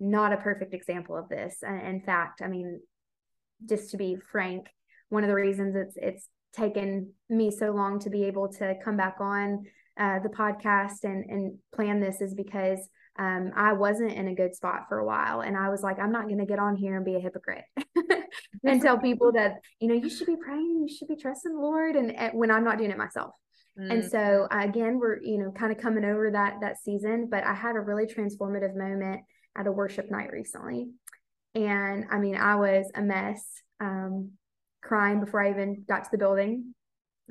not 0.00 0.32
a 0.32 0.38
perfect 0.38 0.74
example 0.74 1.16
of 1.16 1.28
this. 1.28 1.62
In 1.62 2.02
fact 2.04 2.42
i 2.42 2.48
mean 2.48 2.80
just 3.64 3.90
to 3.90 3.96
be 3.96 4.16
frank 4.16 4.66
one 5.08 5.24
of 5.24 5.28
the 5.28 5.34
reasons 5.34 5.74
it's 5.76 5.96
it's 5.96 6.28
taken 6.52 7.12
me 7.28 7.50
so 7.50 7.70
long 7.70 7.98
to 8.00 8.10
be 8.10 8.24
able 8.24 8.48
to 8.48 8.74
come 8.84 8.96
back 8.96 9.16
on 9.20 9.64
uh, 9.98 10.18
the 10.20 10.28
podcast 10.28 11.04
and 11.04 11.24
and 11.28 11.58
plan 11.74 12.00
this 12.00 12.20
is 12.20 12.34
because 12.34 12.88
um, 13.18 13.52
I 13.54 13.72
wasn't 13.74 14.12
in 14.12 14.28
a 14.28 14.34
good 14.34 14.54
spot 14.54 14.86
for 14.88 14.98
a 14.98 15.06
while, 15.06 15.40
and 15.40 15.56
I 15.56 15.68
was 15.68 15.82
like, 15.82 15.98
I'm 15.98 16.12
not 16.12 16.24
going 16.24 16.38
to 16.38 16.46
get 16.46 16.58
on 16.58 16.76
here 16.76 16.96
and 16.96 17.04
be 17.04 17.14
a 17.14 17.20
hypocrite 17.20 17.64
and 18.64 18.82
tell 18.82 18.98
people 18.98 19.32
that 19.34 19.60
you 19.80 19.88
know 19.88 19.94
you 19.94 20.10
should 20.10 20.26
be 20.26 20.36
praying, 20.36 20.86
you 20.88 20.94
should 20.94 21.08
be 21.08 21.16
trusting 21.16 21.52
the 21.52 21.60
Lord, 21.60 21.96
and, 21.96 22.14
and 22.14 22.36
when 22.38 22.50
I'm 22.50 22.64
not 22.64 22.78
doing 22.78 22.90
it 22.90 22.98
myself. 22.98 23.32
Mm. 23.78 23.92
And 23.92 24.10
so 24.10 24.46
again, 24.50 24.98
we're, 24.98 25.20
you 25.20 25.38
know, 25.38 25.50
kind 25.50 25.72
of 25.72 25.78
coming 25.78 26.04
over 26.04 26.30
that 26.30 26.56
that 26.60 26.82
season, 26.82 27.28
but 27.30 27.44
I 27.44 27.54
had 27.54 27.76
a 27.76 27.80
really 27.80 28.06
transformative 28.06 28.76
moment 28.76 29.22
at 29.56 29.66
a 29.66 29.72
worship 29.72 30.10
night 30.10 30.30
recently. 30.32 30.90
And 31.54 32.06
I 32.10 32.18
mean, 32.18 32.36
I 32.36 32.56
was 32.56 32.90
a 32.94 33.02
mess, 33.02 33.44
um, 33.80 34.32
crying 34.82 35.20
before 35.20 35.42
I 35.42 35.50
even 35.50 35.84
got 35.88 36.04
to 36.04 36.10
the 36.12 36.18
building. 36.18 36.74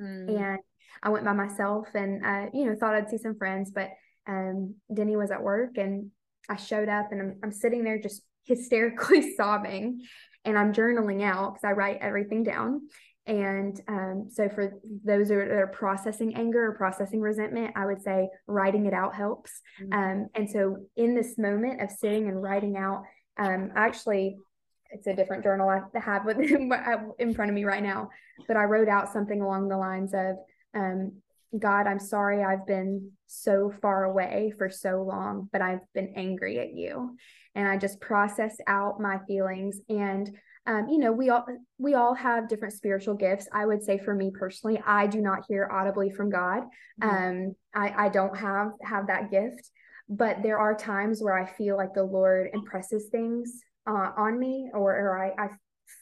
Mm. 0.00 0.38
And 0.38 0.58
I 1.02 1.08
went 1.10 1.24
by 1.24 1.32
myself 1.32 1.88
and 1.94 2.24
uh, 2.24 2.46
you 2.52 2.66
know, 2.66 2.74
thought 2.74 2.94
I'd 2.94 3.10
see 3.10 3.18
some 3.18 3.36
friends, 3.36 3.70
but 3.74 3.90
um 4.26 4.74
Denny 4.92 5.16
was 5.16 5.30
at 5.30 5.42
work 5.42 5.76
and 5.76 6.10
I 6.48 6.56
showed 6.56 6.88
up 6.88 7.12
and 7.12 7.20
I'm 7.20 7.38
I'm 7.42 7.52
sitting 7.52 7.84
there 7.84 7.98
just 7.98 8.22
hysterically 8.44 9.34
sobbing 9.36 10.02
and 10.44 10.58
I'm 10.58 10.72
journaling 10.72 11.22
out 11.22 11.54
because 11.54 11.64
I 11.64 11.72
write 11.72 11.98
everything 12.00 12.42
down. 12.42 12.82
And 13.26 13.80
um, 13.88 14.28
so, 14.30 14.50
for 14.50 14.74
those 15.02 15.28
that 15.28 15.36
are 15.36 15.66
processing 15.68 16.36
anger 16.36 16.66
or 16.66 16.74
processing 16.74 17.20
resentment, 17.20 17.72
I 17.74 17.86
would 17.86 18.02
say 18.02 18.28
writing 18.46 18.84
it 18.84 18.92
out 18.92 19.14
helps. 19.14 19.62
Mm-hmm. 19.82 19.92
Um, 19.94 20.26
and 20.34 20.50
so, 20.50 20.76
in 20.96 21.14
this 21.14 21.38
moment 21.38 21.80
of 21.80 21.90
sitting 21.90 22.28
and 22.28 22.42
writing 22.42 22.76
out, 22.76 23.04
um, 23.38 23.70
actually, 23.76 24.36
it's 24.90 25.06
a 25.06 25.16
different 25.16 25.42
journal 25.42 25.70
I 25.70 25.80
have 25.98 26.26
with 26.26 26.38
in 27.18 27.34
front 27.34 27.50
of 27.50 27.54
me 27.54 27.64
right 27.64 27.82
now, 27.82 28.10
but 28.46 28.58
I 28.58 28.64
wrote 28.64 28.88
out 28.88 29.10
something 29.10 29.40
along 29.40 29.68
the 29.68 29.78
lines 29.78 30.12
of, 30.12 30.36
um, 30.74 31.12
God, 31.58 31.86
I'm 31.86 31.98
sorry 31.98 32.42
I've 32.42 32.66
been 32.66 33.12
so 33.26 33.72
far 33.82 34.04
away 34.04 34.52
for 34.58 34.70
so 34.70 35.02
long, 35.02 35.48
but 35.52 35.62
I've 35.62 35.80
been 35.94 36.12
angry 36.16 36.58
at 36.58 36.74
you. 36.74 37.16
And 37.54 37.68
I 37.68 37.76
just 37.76 38.00
processed 38.00 38.60
out 38.66 39.00
my 39.00 39.18
feelings. 39.26 39.80
And 39.88 40.36
um, 40.66 40.88
you 40.88 40.98
know 40.98 41.12
we 41.12 41.28
all 41.28 41.44
we 41.78 41.94
all 41.94 42.14
have 42.14 42.48
different 42.48 42.74
spiritual 42.74 43.14
gifts. 43.14 43.48
I 43.52 43.66
would 43.66 43.82
say 43.82 43.98
for 43.98 44.14
me 44.14 44.30
personally 44.30 44.80
i 44.86 45.06
do 45.06 45.20
not 45.20 45.44
hear 45.46 45.68
audibly 45.70 46.10
from 46.10 46.30
god. 46.30 46.62
Mm-hmm. 47.02 47.08
um, 47.08 47.54
I, 47.74 48.06
I 48.06 48.08
don't 48.08 48.36
have 48.36 48.72
have 48.82 49.06
that 49.08 49.30
gift. 49.30 49.70
But 50.08 50.42
there 50.42 50.58
are 50.58 50.74
times 50.74 51.22
where 51.22 51.38
i 51.38 51.46
feel 51.46 51.76
like 51.76 51.94
the 51.94 52.02
lord 52.02 52.50
impresses 52.54 53.08
things 53.10 53.60
uh, 53.86 54.10
on 54.16 54.38
me 54.38 54.70
or, 54.72 54.94
or 54.96 55.22
I, 55.22 55.44
I 55.44 55.48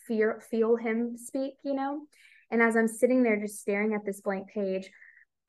fear 0.06 0.40
feel 0.50 0.76
him 0.76 1.16
speak 1.16 1.54
you 1.64 1.74
know? 1.74 2.02
And 2.50 2.62
as 2.62 2.76
i'm 2.76 2.88
sitting 2.88 3.22
there 3.22 3.40
just 3.40 3.60
staring 3.60 3.94
at 3.94 4.04
this 4.04 4.20
blank 4.20 4.48
page 4.48 4.90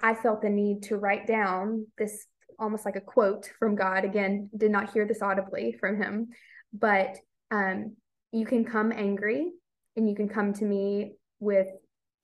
i 0.04 0.14
felt 0.14 0.42
the 0.42 0.50
need 0.50 0.84
to 0.84 0.98
write 0.98 1.26
down 1.26 1.88
this 1.98 2.28
almost 2.60 2.86
like 2.86 2.96
a 2.96 3.02
quote 3.02 3.50
from 3.58 3.76
god 3.76 4.06
again 4.06 4.50
did 4.56 4.70
not 4.70 4.94
hear 4.94 5.08
this 5.08 5.24
audibly 5.24 5.76
from 5.80 6.00
him 6.00 6.28
but 6.72 7.18
um, 7.52 7.96
you 8.32 8.46
can 8.46 8.66
come 8.66 8.92
angry 8.92 9.52
and 9.96 10.10
you 10.10 10.16
can 10.16 10.28
come 10.28 10.54
to 10.54 10.66
me 10.66 11.14
with 11.40 11.68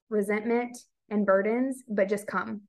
resentment 0.09 0.77
and 1.09 1.25
burdens, 1.25 1.83
but 1.87 2.09
just 2.09 2.27
come. 2.27 2.61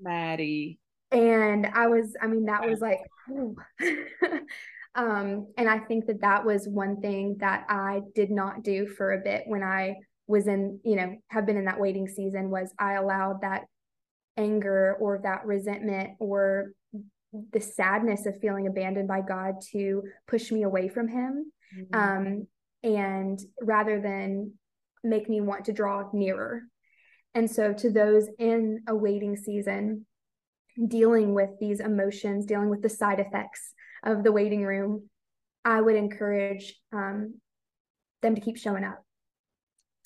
Maddie. 0.00 0.78
And 1.12 1.66
I 1.66 1.86
was, 1.86 2.16
I 2.20 2.26
mean, 2.26 2.46
that 2.46 2.68
was 2.68 2.80
like, 2.80 3.00
um, 4.94 5.46
and 5.56 5.68
I 5.68 5.78
think 5.78 6.06
that 6.06 6.20
that 6.22 6.44
was 6.44 6.68
one 6.68 7.00
thing 7.00 7.36
that 7.40 7.66
I 7.68 8.00
did 8.14 8.30
not 8.30 8.62
do 8.62 8.86
for 8.86 9.12
a 9.12 9.18
bit 9.22 9.44
when 9.46 9.62
I 9.62 9.96
was 10.30 10.46
in, 10.46 10.80
you 10.84 10.96
know, 10.96 11.16
have 11.28 11.46
been 11.46 11.56
in 11.56 11.64
that 11.66 11.80
waiting 11.80 12.08
season 12.08 12.50
was 12.50 12.72
I 12.78 12.94
allowed 12.94 13.42
that 13.42 13.64
anger 14.36 14.96
or 15.00 15.20
that 15.22 15.44
resentment 15.44 16.10
or 16.18 16.72
the 17.52 17.60
sadness 17.60 18.26
of 18.26 18.40
feeling 18.40 18.66
abandoned 18.66 19.08
by 19.08 19.20
God 19.20 19.56
to 19.72 20.02
push 20.26 20.50
me 20.50 20.62
away 20.62 20.88
from 20.88 21.08
him 21.08 21.52
mm-hmm. 21.76 21.98
um, 21.98 22.46
and 22.82 23.38
rather 23.60 24.00
than 24.00 24.52
make 25.02 25.28
me 25.28 25.40
want 25.40 25.66
to 25.66 25.72
draw 25.72 26.08
nearer. 26.12 26.62
And 27.34 27.50
so, 27.50 27.72
to 27.72 27.90
those 27.90 28.26
in 28.38 28.82
a 28.88 28.94
waiting 28.94 29.36
season, 29.36 30.06
dealing 30.88 31.34
with 31.34 31.50
these 31.60 31.80
emotions, 31.80 32.46
dealing 32.46 32.70
with 32.70 32.82
the 32.82 32.88
side 32.88 33.20
effects 33.20 33.72
of 34.02 34.24
the 34.24 34.32
waiting 34.32 34.64
room, 34.64 35.08
I 35.64 35.80
would 35.80 35.94
encourage 35.94 36.74
um, 36.92 37.34
them 38.22 38.34
to 38.34 38.40
keep 38.40 38.56
showing 38.56 38.84
up, 38.84 39.04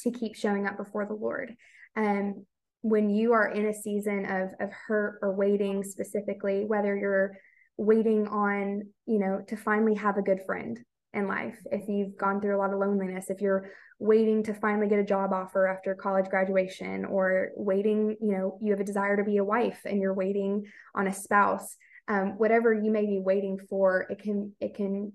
to 0.05 0.11
keep 0.11 0.37
showing 0.37 0.67
up 0.67 0.77
before 0.77 1.07
the 1.07 1.15
Lord. 1.15 1.55
And 1.97 2.35
um, 2.35 2.47
when 2.83 3.11
you 3.11 3.33
are 3.33 3.49
in 3.49 3.67
a 3.67 3.75
season 3.75 4.27
of 4.27 4.51
of 4.61 4.71
hurt 4.73 5.19
or 5.23 5.35
waiting, 5.35 5.83
specifically, 5.83 6.65
whether 6.65 6.97
you're 6.97 7.37
waiting 7.77 8.29
on, 8.29 8.83
you 9.07 9.19
know, 9.19 9.43
to 9.49 9.57
finally 9.57 9.95
have 9.95 10.17
a 10.17 10.23
good 10.23 10.41
friend, 10.47 10.79
in 11.15 11.29
life, 11.29 11.57
if 11.71 11.89
you've 11.89 12.17
gone 12.17 12.41
through 12.41 12.57
a 12.57 12.59
lot 12.59 12.73
of 12.73 12.79
loneliness, 12.79 13.31
if 13.31 13.41
you're 13.41 13.71
waiting 13.99 14.43
to 14.43 14.53
finally 14.55 14.89
get 14.89 14.99
a 14.99 15.05
job 15.05 15.33
offer 15.33 15.67
after 15.67 15.95
college 15.95 16.29
graduation, 16.29 17.05
or 17.05 17.51
waiting, 17.57 18.17
you 18.21 18.33
know, 18.33 18.59
you 18.61 18.73
have 18.73 18.81
a 18.81 18.85
desire 18.85 19.17
to 19.17 19.25
be 19.25 19.39
a 19.39 19.45
wife 19.45 19.81
and 19.85 20.01
you're 20.01 20.15
waiting 20.15 20.65
on 20.95 21.07
a 21.07 21.13
spouse, 21.13 21.77
um, 22.09 22.37
whatever 22.37 22.75
you 22.75 22.91
may 22.91 23.07
be 23.07 23.21
waiting 23.21 23.59
for, 23.71 24.07
it 24.11 24.19
can 24.19 24.53
it 24.61 24.75
can 24.75 25.13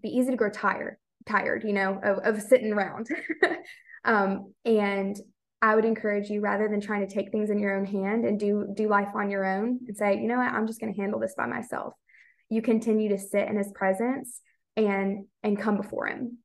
be 0.00 0.08
easy 0.08 0.30
to 0.30 0.36
grow 0.36 0.50
tired, 0.50 0.96
tired, 1.26 1.64
you 1.64 1.72
know, 1.72 2.00
of, 2.02 2.18
of 2.36 2.40
sitting 2.40 2.72
around. 2.72 3.08
um, 4.04 4.52
and 4.64 5.16
I 5.62 5.74
would 5.74 5.84
encourage 5.84 6.30
you 6.30 6.40
rather 6.40 6.68
than 6.68 6.80
trying 6.80 7.06
to 7.06 7.12
take 7.12 7.30
things 7.30 7.50
in 7.50 7.58
your 7.58 7.76
own 7.76 7.84
hand 7.84 8.24
and 8.24 8.40
do 8.40 8.66
do 8.74 8.88
life 8.88 9.10
on 9.14 9.30
your 9.30 9.44
own 9.44 9.80
and 9.86 9.96
say, 9.96 10.16
you 10.16 10.26
know 10.26 10.38
what, 10.38 10.52
I'm 10.52 10.66
just 10.66 10.80
going 10.80 10.92
to 10.92 11.00
handle 11.00 11.20
this 11.20 11.34
by 11.36 11.46
myself. 11.46 11.94
You 12.48 12.62
continue 12.62 13.10
to 13.10 13.18
sit 13.18 13.46
in 13.48 13.56
his 13.56 13.70
presence 13.74 14.40
and 14.76 15.26
and 15.42 15.60
come 15.60 15.76
before 15.76 16.06
him. 16.06 16.38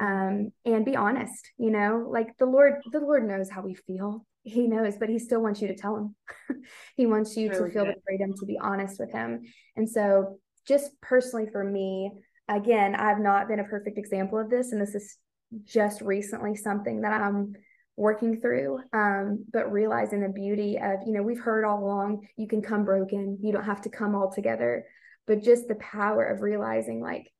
Um 0.00 0.52
and 0.64 0.84
be 0.84 0.94
honest 0.94 1.50
you 1.58 1.70
know 1.70 2.06
like 2.10 2.36
the 2.38 2.44
lord 2.44 2.82
the 2.92 3.00
lord 3.00 3.26
knows 3.26 3.50
how 3.50 3.62
we 3.62 3.74
feel. 3.74 4.26
He 4.42 4.66
knows 4.66 4.96
but 4.96 5.08
he 5.08 5.18
still 5.18 5.42
wants 5.42 5.60
you 5.60 5.68
to 5.68 5.76
tell 5.76 5.96
him. 5.96 6.16
He 6.96 7.06
wants 7.06 7.36
you 7.36 7.50
really 7.50 7.68
to 7.68 7.72
feel 7.72 7.84
good. 7.84 7.96
the 7.96 8.00
freedom 8.06 8.34
to 8.38 8.46
be 8.46 8.58
honest 8.58 8.98
with 8.98 9.12
him. 9.12 9.42
And 9.76 9.88
so 9.88 10.38
just 10.66 10.90
personally 11.00 11.46
for 11.50 11.62
me 11.62 12.10
again 12.48 12.94
i've 12.94 13.18
not 13.18 13.48
been 13.48 13.60
a 13.60 13.64
perfect 13.64 13.98
example 13.98 14.38
of 14.38 14.50
this 14.50 14.72
and 14.72 14.80
this 14.80 14.94
is 14.94 15.16
just 15.64 16.00
recently 16.00 16.54
something 16.54 17.00
that 17.00 17.20
i'm 17.20 17.54
working 17.96 18.40
through 18.40 18.78
um, 18.92 19.44
but 19.52 19.72
realizing 19.72 20.20
the 20.20 20.28
beauty 20.28 20.76
of 20.76 21.00
you 21.06 21.12
know 21.12 21.22
we've 21.22 21.40
heard 21.40 21.64
all 21.64 21.82
along 21.82 22.26
you 22.36 22.46
can 22.46 22.60
come 22.60 22.84
broken 22.84 23.38
you 23.40 23.52
don't 23.52 23.64
have 23.64 23.80
to 23.80 23.88
come 23.88 24.14
all 24.14 24.30
together 24.30 24.84
but 25.26 25.42
just 25.42 25.66
the 25.66 25.76
power 25.76 26.24
of 26.24 26.42
realizing 26.42 27.00
like 27.00 27.32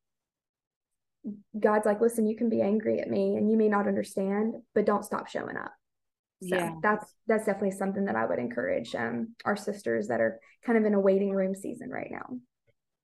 God's 1.58 1.87
like, 1.87 2.00
listen, 2.00 2.26
you 2.26 2.37
can 2.37 2.49
be 2.49 2.61
angry 2.61 3.00
at 3.00 3.11
me 3.11 3.37
and 3.37 3.50
you 3.50 3.56
may 3.56 3.68
not 3.68 3.88
understand, 3.88 4.54
but 4.75 4.87
don't 4.87 5.04
stop 5.04 5.28
showing 5.28 5.56
up. 5.56 5.73
So 6.42 6.54
yeah. 6.54 6.73
that's 6.82 7.06
that's 7.26 7.46
definitely 7.46 7.73
something 7.73 8.04
that 8.04 8.16
I 8.16 8.26
would 8.26 8.38
encourage 8.38 8.94
um, 8.94 9.35
our 9.44 9.56
sisters 9.56 10.08
that 10.08 10.20
are 10.20 10.38
kind 10.64 10.78
of 10.78 10.85
in 10.85 10.92
a 10.92 11.00
waiting 11.00 11.30
room 11.30 11.54
season 11.54 11.88
right 11.88 12.11
now. 12.11 12.26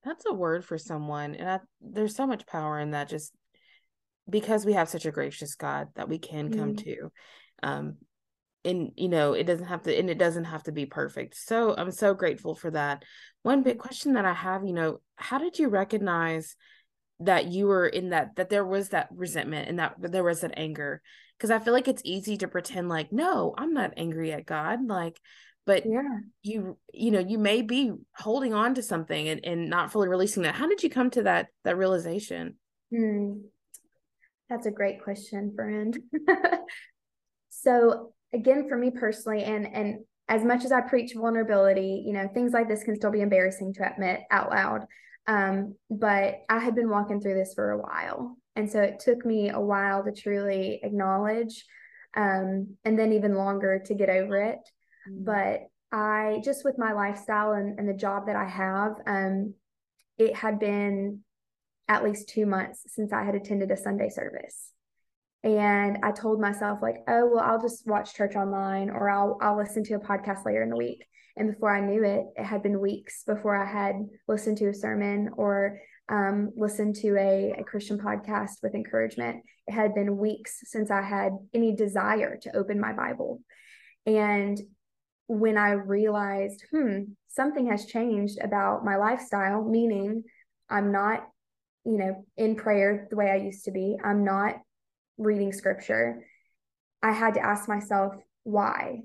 That's 0.04 0.26
a 0.26 0.35
word 0.35 0.64
for 0.64 0.76
someone, 0.76 1.35
and 1.37 1.49
I, 1.49 1.61
there's 1.81 2.14
so 2.14 2.26
much 2.26 2.47
power 2.47 2.78
in 2.78 2.90
that. 2.90 3.09
Just 3.09 3.33
because 4.29 4.64
we 4.64 4.75
have 4.75 4.88
such 4.88 5.07
a 5.07 5.12
gracious 5.12 5.55
God 5.55 5.88
that 5.97 6.09
we 6.09 6.19
can 6.19 6.50
mm-hmm. 6.50 6.61
come 6.61 6.76
to, 6.76 7.12
um, 7.62 7.97
and 8.64 8.93
you 8.97 9.09
know 9.09 9.33
it 9.33 9.45
doesn't 9.45 9.67
have 9.67 9.83
to, 9.83 9.97
and 9.97 10.09
it 10.09 10.19
doesn't 10.19 10.45
have 10.45 10.62
to 10.64 10.73
be 10.73 10.87
perfect. 10.87 11.37
So 11.37 11.75
I'm 11.76 11.91
so 11.91 12.14
grateful 12.14 12.55
for 12.55 12.71
that. 12.71 13.05
One 13.43 13.62
big 13.62 13.79
question 13.79 14.14
that 14.14 14.25
I 14.25 14.35
have, 14.35 14.64
you 14.64 14.73
know, 14.73 15.00
how 15.17 15.38
did 15.38 15.59
you 15.59 15.69
recognize? 15.69 16.57
that 17.25 17.47
you 17.47 17.67
were 17.67 17.87
in 17.87 18.11
that 18.11 18.37
that 18.37 18.50
there 18.50 18.64
was 18.64 18.91
that 18.91 19.09
resentment 19.12 19.69
and 19.69 19.79
that 19.79 19.95
there 19.99 20.25
was 20.25 20.41
that 20.41 20.55
anger 20.57 21.00
because 21.37 21.50
i 21.50 21.59
feel 21.59 21.73
like 21.73 21.88
it's 21.88 22.02
easy 22.05 22.37
to 22.37 22.49
pretend 22.49 22.88
like 22.88 23.12
no 23.12 23.55
i'm 23.59 23.73
not 23.73 23.93
angry 23.97 24.33
at 24.33 24.47
god 24.47 24.81
like 24.87 25.21
but 25.67 25.85
yeah 25.87 26.19
you 26.43 26.76
you 26.93 27.11
know 27.11 27.21
you 27.21 27.38
may 27.38 27.62
be 27.62 27.93
holding 28.17 28.55
on 28.55 28.75
to 28.75 28.83
something 28.83 29.29
and, 29.29 29.45
and 29.45 29.71
not 29.71 29.93
fully 29.93 30.09
releasing 30.09 30.43
that 30.43 30.55
how 30.55 30.67
did 30.67 30.83
you 30.83 30.91
come 30.91 31.11
to 31.11 31.23
that 31.23 31.49
that 31.64 31.76
realization 31.76 32.57
hmm. 32.91 33.33
That's 34.52 34.66
a 34.66 34.71
great 34.71 35.02
question 35.02 35.52
friend. 35.56 35.99
So 37.62 38.12
again 38.32 38.68
for 38.68 38.76
me 38.76 38.90
personally 38.90 39.44
and 39.44 39.66
and 39.66 39.99
as 40.28 40.42
much 40.42 40.64
as 40.64 40.73
i 40.73 40.80
preach 40.80 41.12
vulnerability 41.14 42.02
you 42.06 42.14
know 42.14 42.26
things 42.32 42.52
like 42.52 42.66
this 42.66 42.82
can 42.82 42.97
still 42.97 43.11
be 43.11 43.21
embarrassing 43.21 43.75
to 43.75 43.92
admit 43.92 44.21
out 44.30 44.50
loud. 44.50 44.87
Um, 45.28 45.76
but 45.88 46.40
i 46.49 46.59
had 46.59 46.75
been 46.75 46.90
walking 46.90 47.21
through 47.21 47.35
this 47.35 47.54
for 47.54 47.71
a 47.71 47.78
while 47.78 48.37
and 48.56 48.68
so 48.68 48.82
it 48.82 48.99
took 48.99 49.25
me 49.25 49.50
a 49.50 49.61
while 49.61 50.02
to 50.02 50.12
truly 50.12 50.80
acknowledge 50.82 51.64
um, 52.16 52.76
and 52.85 52.99
then 52.99 53.12
even 53.12 53.35
longer 53.35 53.80
to 53.87 53.94
get 53.94 54.11
over 54.11 54.37
it. 54.42 54.59
Mm-hmm. 55.09 55.25
but 55.25 55.61
i 55.92 56.40
just 56.44 56.64
with 56.64 56.78
my 56.78 56.92
lifestyle 56.92 57.52
and, 57.52 57.78
and 57.78 57.88
the 57.88 57.94
job 57.94 58.26
that 58.26 58.37
i 58.37 58.47
have 58.47 58.94
um, 59.06 59.54
it 60.18 60.35
had 60.35 60.59
been 60.59 61.21
at 61.89 62.05
least 62.05 62.29
two 62.29 62.47
months 62.47 62.83
since 62.87 63.12
i 63.12 63.23
had 63.23 63.35
attended 63.35 63.71
a 63.71 63.77
sunday 63.77 64.09
service 64.09 64.73
and 65.45 65.99
I 66.05 66.12
told 66.12 66.41
myself 66.41 66.79
like, 66.83 66.99
oh 67.09 67.27
well, 67.27 67.43
I'll 67.43 67.61
just 67.61 67.85
watch 67.87 68.15
church 68.15 68.37
online 68.37 68.91
or 68.91 69.11
I'll 69.11 69.39
I'll 69.41 69.57
listen 69.57 69.83
to 69.85 69.95
a 69.95 69.99
podcast 69.99 70.45
later 70.45 70.62
in 70.62 70.71
the 70.71 70.77
week. 70.77 71.05
And 71.37 71.53
before 71.53 71.75
I 71.75 71.81
knew 71.81 72.05
it, 72.05 72.27
it 72.37 72.45
had 72.45 72.62
been 72.62 72.81
weeks 72.81 73.25
before 73.27 73.57
I 73.57 73.65
had 73.65 73.97
listened 74.29 74.59
to 74.59 74.69
a 74.69 74.75
sermon 74.75 75.31
or 75.37 75.81
um, 76.09 76.51
listened 76.57 76.97
to 76.97 77.17
a, 77.17 77.55
a 77.59 77.65
Christian 77.65 77.99
podcast 77.99 78.62
with 78.62 78.75
encouragement. 78.75 79.43
It 79.67 79.73
had 79.73 79.95
been 79.95 80.19
weeks 80.19 80.61
since 80.65 80.91
I 80.91 81.01
had 81.01 81.33
any 81.55 81.75
desire 81.75 82.37
to 82.43 82.57
open 82.57 82.79
my 82.79 82.93
Bible. 82.93 83.41
And 84.05 84.61
when 85.27 85.57
I 85.57 85.71
realized, 85.71 86.65
hmm, 86.71 87.05
something 87.29 87.71
has 87.71 87.87
changed 87.87 88.39
about 88.43 88.85
my 88.85 88.97
lifestyle, 88.97 89.65
meaning 89.65 90.25
I'm 90.69 90.93
not, 90.93 91.27
you 91.85 91.99
know, 91.99 92.25
in 92.37 92.57
prayer 92.57 93.07
the 93.11 93.17
way 93.17 93.31
I 93.31 93.37
used 93.37 93.65
to 93.65 93.71
be. 93.71 93.97
I'm 94.03 94.25
not 94.25 94.57
reading 95.19 95.53
scripture, 95.53 96.25
I 97.03 97.12
had 97.12 97.35
to 97.35 97.45
ask 97.45 97.69
myself 97.69 98.15
why. 98.45 99.03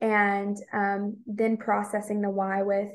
And 0.00 0.56
um, 0.72 1.18
then 1.26 1.56
processing 1.56 2.20
the 2.20 2.30
why 2.30 2.62
with, 2.62 2.88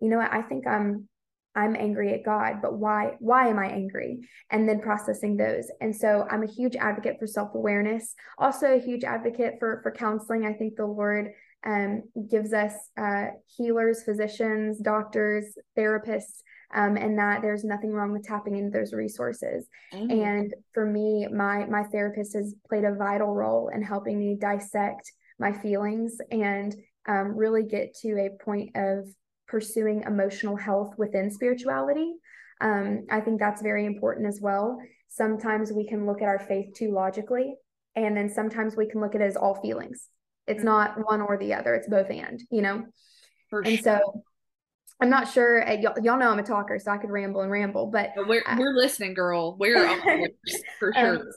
you 0.00 0.08
know 0.08 0.18
what, 0.18 0.32
I 0.32 0.42
think 0.42 0.66
I'm 0.66 1.08
I'm 1.56 1.74
angry 1.74 2.14
at 2.14 2.24
God, 2.24 2.62
but 2.62 2.78
why 2.78 3.16
why 3.18 3.48
am 3.48 3.58
I 3.58 3.66
angry? 3.66 4.20
And 4.50 4.68
then 4.68 4.80
processing 4.80 5.36
those. 5.36 5.66
And 5.80 5.94
so 5.94 6.24
I'm 6.30 6.44
a 6.44 6.46
huge 6.46 6.76
advocate 6.76 7.16
for 7.18 7.26
self-awareness, 7.26 8.14
also 8.38 8.74
a 8.74 8.80
huge 8.80 9.02
advocate 9.02 9.54
for 9.58 9.80
for 9.82 9.90
counseling. 9.90 10.46
I 10.46 10.52
think 10.52 10.76
the 10.76 10.86
Lord 10.86 11.32
um, 11.66 12.04
gives 12.30 12.52
us 12.52 12.74
uh, 12.96 13.26
healers, 13.56 14.04
physicians, 14.04 14.78
doctors, 14.78 15.46
therapists 15.76 16.42
um, 16.74 16.96
and 16.96 17.18
that 17.18 17.42
there's 17.42 17.64
nothing 17.64 17.92
wrong 17.92 18.12
with 18.12 18.26
tapping 18.26 18.56
into 18.56 18.76
those 18.76 18.92
resources. 18.92 19.68
Mm-hmm. 19.92 20.10
And 20.10 20.54
for 20.72 20.84
me, 20.84 21.26
my 21.28 21.64
my 21.66 21.84
therapist 21.84 22.34
has 22.34 22.54
played 22.68 22.84
a 22.84 22.94
vital 22.94 23.34
role 23.34 23.70
in 23.74 23.82
helping 23.82 24.18
me 24.18 24.36
dissect 24.38 25.10
my 25.38 25.52
feelings 25.52 26.18
and 26.30 26.74
um, 27.06 27.36
really 27.36 27.62
get 27.62 27.94
to 28.02 28.18
a 28.18 28.44
point 28.44 28.70
of 28.74 29.08
pursuing 29.46 30.02
emotional 30.02 30.56
health 30.56 30.94
within 30.98 31.30
spirituality. 31.30 32.12
Um, 32.60 33.06
I 33.10 33.20
think 33.20 33.40
that's 33.40 33.62
very 33.62 33.86
important 33.86 34.26
as 34.26 34.40
well. 34.40 34.78
Sometimes 35.08 35.72
we 35.72 35.86
can 35.86 36.06
look 36.06 36.20
at 36.20 36.28
our 36.28 36.38
faith 36.38 36.74
too 36.74 36.92
logically, 36.92 37.54
and 37.96 38.16
then 38.16 38.28
sometimes 38.28 38.76
we 38.76 38.88
can 38.90 39.00
look 39.00 39.14
at 39.14 39.22
it 39.22 39.24
as 39.24 39.36
all 39.36 39.54
feelings. 39.54 40.08
It's 40.46 40.58
mm-hmm. 40.58 40.66
not 40.66 41.06
one 41.06 41.22
or 41.22 41.38
the 41.38 41.54
other, 41.54 41.74
it's 41.74 41.88
both 41.88 42.10
and, 42.10 42.42
you 42.50 42.62
know? 42.62 42.84
For 43.48 43.60
and 43.60 43.78
sure. 43.78 44.00
so 44.00 44.24
I'm 45.00 45.10
not 45.10 45.32
sure. 45.32 45.68
Uh, 45.68 45.74
y'all, 45.74 45.94
y'all 46.02 46.18
know 46.18 46.30
I'm 46.30 46.38
a 46.38 46.42
talker, 46.42 46.78
so 46.78 46.90
I 46.90 46.98
could 46.98 47.10
ramble 47.10 47.42
and 47.42 47.50
ramble. 47.50 47.86
But 47.86 48.10
we're 48.16 48.42
I, 48.46 48.58
we're 48.58 48.74
listening, 48.74 49.14
girl. 49.14 49.56
We're 49.56 49.88
for 50.78 50.92
sure. 50.92 51.16
Um, 51.16 51.30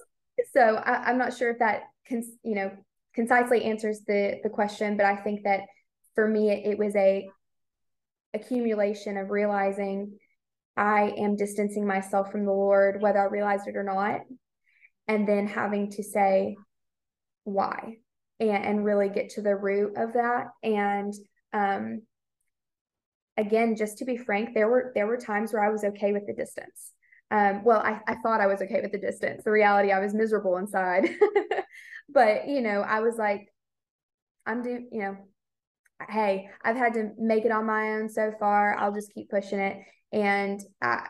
so 0.54 0.78
I, 0.78 1.12
am 1.12 1.18
not 1.18 1.36
sure 1.38 1.52
if 1.52 1.60
that 1.60 1.84
can 2.08 2.24
you 2.44 2.56
know 2.56 2.72
concisely 3.14 3.64
answers 3.64 4.02
the 4.08 4.40
the 4.44 4.50
question, 4.50 4.98
but 4.98 5.06
I 5.06 5.16
think 5.16 5.44
that 5.44 5.62
for 6.16 6.28
me 6.28 6.50
it, 6.50 6.72
it 6.72 6.78
was 6.78 6.96
a 6.96 7.30
accumulation 8.34 9.18
of 9.18 9.30
realizing 9.30 10.18
I 10.76 11.14
am 11.18 11.36
distancing 11.36 11.86
myself 11.86 12.32
from 12.32 12.46
the 12.46 12.52
Lord, 12.52 13.02
whether 13.02 13.20
I 13.20 13.26
realized 13.26 13.68
it 13.68 13.76
or 13.76 13.84
not, 13.84 14.22
and 15.08 15.28
then 15.28 15.48
having 15.48 15.92
to 15.92 16.04
say 16.04 16.56
why 17.44 17.98
and, 18.40 18.66
and 18.66 18.86
really 18.86 19.10
get 19.10 19.30
to 19.32 19.42
the 19.42 19.56
root 19.56 19.94
of 19.98 20.14
that 20.14 20.48
and 20.64 21.14
um 21.54 22.02
again, 23.38 23.76
just 23.76 23.98
to 24.00 24.06
be 24.06 24.18
frank, 24.18 24.54
there 24.54 24.70
were 24.70 24.92
there 24.96 25.08
were 25.08 25.18
times 25.18 25.54
where 25.54 25.64
I 25.64 25.70
was 25.70 25.84
okay 25.84 26.12
with 26.14 26.28
the 26.28 26.34
distance. 26.34 26.92
Um, 27.30 27.64
well, 27.64 27.80
I, 27.80 28.00
I 28.08 28.16
thought 28.16 28.42
I 28.42 28.48
was 28.48 28.62
okay 28.62 28.82
with 28.82 28.92
the 28.92 28.98
distance. 29.00 29.44
The 29.44 29.52
reality, 29.52 29.92
I 29.92 30.00
was 30.00 30.14
miserable 30.14 30.58
inside. 30.58 31.10
but 32.10 32.48
you 32.48 32.62
know, 32.62 32.82
I 32.82 33.00
was 33.00 33.16
like, 33.18 33.48
I'm 34.46 34.62
doing, 34.62 34.90
you 34.92 35.00
know, 35.02 35.18
hey, 36.10 36.50
I've 36.64 36.76
had 36.76 36.94
to 36.96 37.12
make 37.18 37.46
it 37.46 37.52
on 37.52 37.66
my 37.66 37.94
own 37.94 38.10
so 38.10 38.34
far. 38.40 38.76
I'll 38.76 38.94
just 38.94 39.14
keep 39.14 39.30
pushing 39.30 39.60
it. 39.60 39.78
And 40.12 40.60
I 40.82 41.08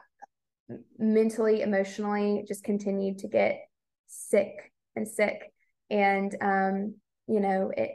mentally, 0.97 1.61
emotionally, 1.61 2.45
just 2.47 2.63
continued 2.63 3.19
to 3.19 3.27
get 3.27 3.61
sick 4.07 4.71
and 4.95 5.07
sick. 5.07 5.51
And 5.89 6.35
um, 6.39 6.95
you 7.27 7.39
know, 7.39 7.71
it 7.75 7.91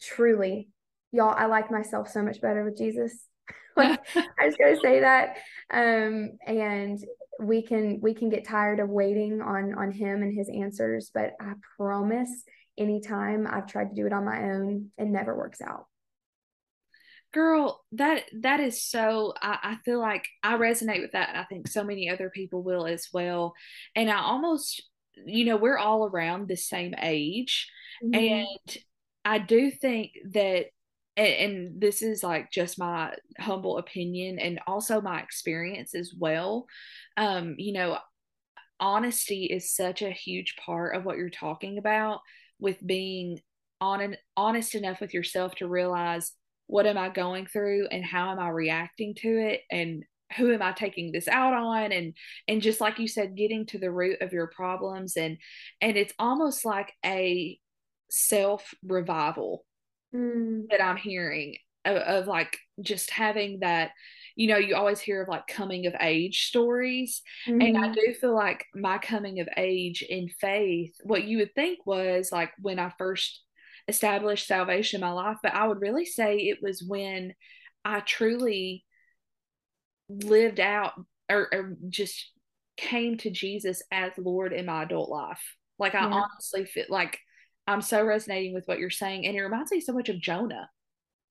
truly 0.00 0.68
y'all, 1.12 1.34
I 1.36 1.46
like 1.46 1.70
myself 1.70 2.08
so 2.08 2.22
much 2.22 2.40
better 2.40 2.64
with 2.64 2.76
Jesus. 2.76 3.26
like 3.76 4.00
I 4.16 4.46
just 4.46 4.58
gotta 4.58 4.78
say 4.82 5.00
that. 5.00 5.36
Um, 5.72 6.32
and 6.46 6.98
we 7.40 7.62
can 7.62 8.00
we 8.02 8.14
can 8.14 8.28
get 8.28 8.46
tired 8.46 8.80
of 8.80 8.88
waiting 8.88 9.40
on 9.40 9.74
on 9.74 9.90
him 9.90 10.22
and 10.22 10.36
his 10.36 10.48
answers, 10.48 11.10
but 11.12 11.32
I 11.40 11.54
promise 11.76 12.30
anytime 12.76 13.46
I've 13.46 13.66
tried 13.66 13.90
to 13.90 13.94
do 13.94 14.06
it 14.06 14.12
on 14.12 14.24
my 14.24 14.42
own, 14.42 14.90
it 14.98 15.06
never 15.06 15.36
works 15.36 15.60
out. 15.60 15.86
Girl, 17.32 17.82
that 17.92 18.24
that 18.40 18.60
is 18.60 18.82
so 18.82 19.32
I, 19.40 19.58
I 19.62 19.76
feel 19.84 20.00
like 20.00 20.28
I 20.42 20.54
resonate 20.54 21.00
with 21.00 21.12
that 21.12 21.30
and 21.30 21.38
I 21.38 21.44
think 21.44 21.66
so 21.66 21.82
many 21.82 22.10
other 22.10 22.28
people 22.28 22.62
will 22.62 22.86
as 22.86 23.08
well. 23.12 23.54
And 23.96 24.10
I 24.10 24.20
almost 24.20 24.82
you 25.26 25.44
know, 25.44 25.56
we're 25.56 25.78
all 25.78 26.06
around 26.06 26.48
the 26.48 26.56
same 26.56 26.94
age. 27.00 27.70
Mm-hmm. 28.02 28.14
And 28.14 28.78
I 29.24 29.38
do 29.38 29.70
think 29.70 30.12
that 30.32 30.66
and, 31.16 31.26
and, 31.26 31.80
this 31.80 32.02
is 32.02 32.22
like 32.22 32.50
just 32.50 32.78
my 32.78 33.14
humble 33.38 33.78
opinion 33.78 34.38
and 34.38 34.60
also 34.66 35.00
my 35.00 35.20
experience 35.20 35.94
as 35.94 36.12
well. 36.16 36.66
Um 37.16 37.54
you 37.58 37.72
know 37.72 37.98
honesty 38.80 39.44
is 39.44 39.74
such 39.74 40.02
a 40.02 40.10
huge 40.10 40.56
part 40.56 40.96
of 40.96 41.04
what 41.04 41.16
you're 41.16 41.30
talking 41.30 41.78
about 41.78 42.20
with 42.58 42.84
being 42.84 43.38
on 43.80 44.00
an, 44.00 44.16
honest 44.36 44.74
enough 44.74 45.00
with 45.00 45.14
yourself 45.14 45.54
to 45.56 45.68
realize 45.68 46.32
what 46.66 46.86
am 46.86 46.96
i 46.96 47.08
going 47.08 47.46
through 47.46 47.86
and 47.90 48.04
how 48.04 48.30
am 48.32 48.38
i 48.38 48.48
reacting 48.48 49.14
to 49.14 49.28
it? 49.28 49.60
And 49.70 50.04
who 50.36 50.52
am 50.52 50.62
i 50.62 50.72
taking 50.72 51.12
this 51.12 51.28
out 51.28 51.52
on? 51.52 51.92
And 51.92 52.14
and 52.48 52.62
just 52.62 52.80
like 52.80 52.98
you 52.98 53.06
said 53.06 53.36
getting 53.36 53.66
to 53.66 53.78
the 53.78 53.90
root 53.90 54.22
of 54.22 54.32
your 54.32 54.46
problems 54.48 55.16
and 55.16 55.36
and 55.80 55.96
it's 55.96 56.14
almost 56.18 56.64
like 56.64 56.92
a 57.04 57.58
self 58.10 58.72
revival 58.82 59.64
mm. 60.14 60.68
that 60.70 60.82
I'm 60.82 60.96
hearing 60.96 61.56
of, 61.84 61.96
of 61.96 62.26
like 62.26 62.56
just 62.80 63.10
having 63.10 63.60
that 63.60 63.90
you 64.36 64.46
know 64.46 64.56
you 64.56 64.74
always 64.74 65.00
hear 65.00 65.22
of 65.22 65.28
like 65.28 65.46
coming 65.46 65.86
of 65.86 65.94
age 66.00 66.46
stories 66.46 67.22
mm-hmm. 67.46 67.60
and 67.60 67.76
i 67.76 67.82
mm-hmm. 67.82 67.92
do 67.92 68.14
feel 68.20 68.34
like 68.34 68.64
my 68.74 68.98
coming 68.98 69.40
of 69.40 69.48
age 69.56 70.02
in 70.02 70.28
faith 70.40 70.94
what 71.02 71.24
you 71.24 71.38
would 71.38 71.54
think 71.54 71.84
was 71.86 72.30
like 72.32 72.50
when 72.58 72.78
i 72.78 72.92
first 72.98 73.42
established 73.88 74.46
salvation 74.46 74.98
in 74.98 75.06
my 75.06 75.12
life 75.12 75.36
but 75.42 75.54
i 75.54 75.66
would 75.66 75.80
really 75.80 76.06
say 76.06 76.36
it 76.36 76.58
was 76.62 76.82
when 76.86 77.34
i 77.84 78.00
truly 78.00 78.84
lived 80.08 80.60
out 80.60 80.92
or, 81.28 81.48
or 81.52 81.76
just 81.88 82.30
came 82.76 83.16
to 83.18 83.30
jesus 83.30 83.82
as 83.90 84.12
lord 84.16 84.52
in 84.52 84.66
my 84.66 84.84
adult 84.84 85.10
life 85.10 85.42
like 85.78 85.94
i 85.94 86.00
yeah. 86.00 86.14
honestly 86.14 86.64
feel 86.64 86.86
like 86.88 87.18
I'm 87.66 87.82
so 87.82 88.04
resonating 88.04 88.54
with 88.54 88.66
what 88.66 88.78
you're 88.78 88.90
saying, 88.90 89.26
and 89.26 89.36
it 89.36 89.40
reminds 89.40 89.70
me 89.70 89.80
so 89.80 89.92
much 89.92 90.08
of 90.08 90.20
Jonah. 90.20 90.68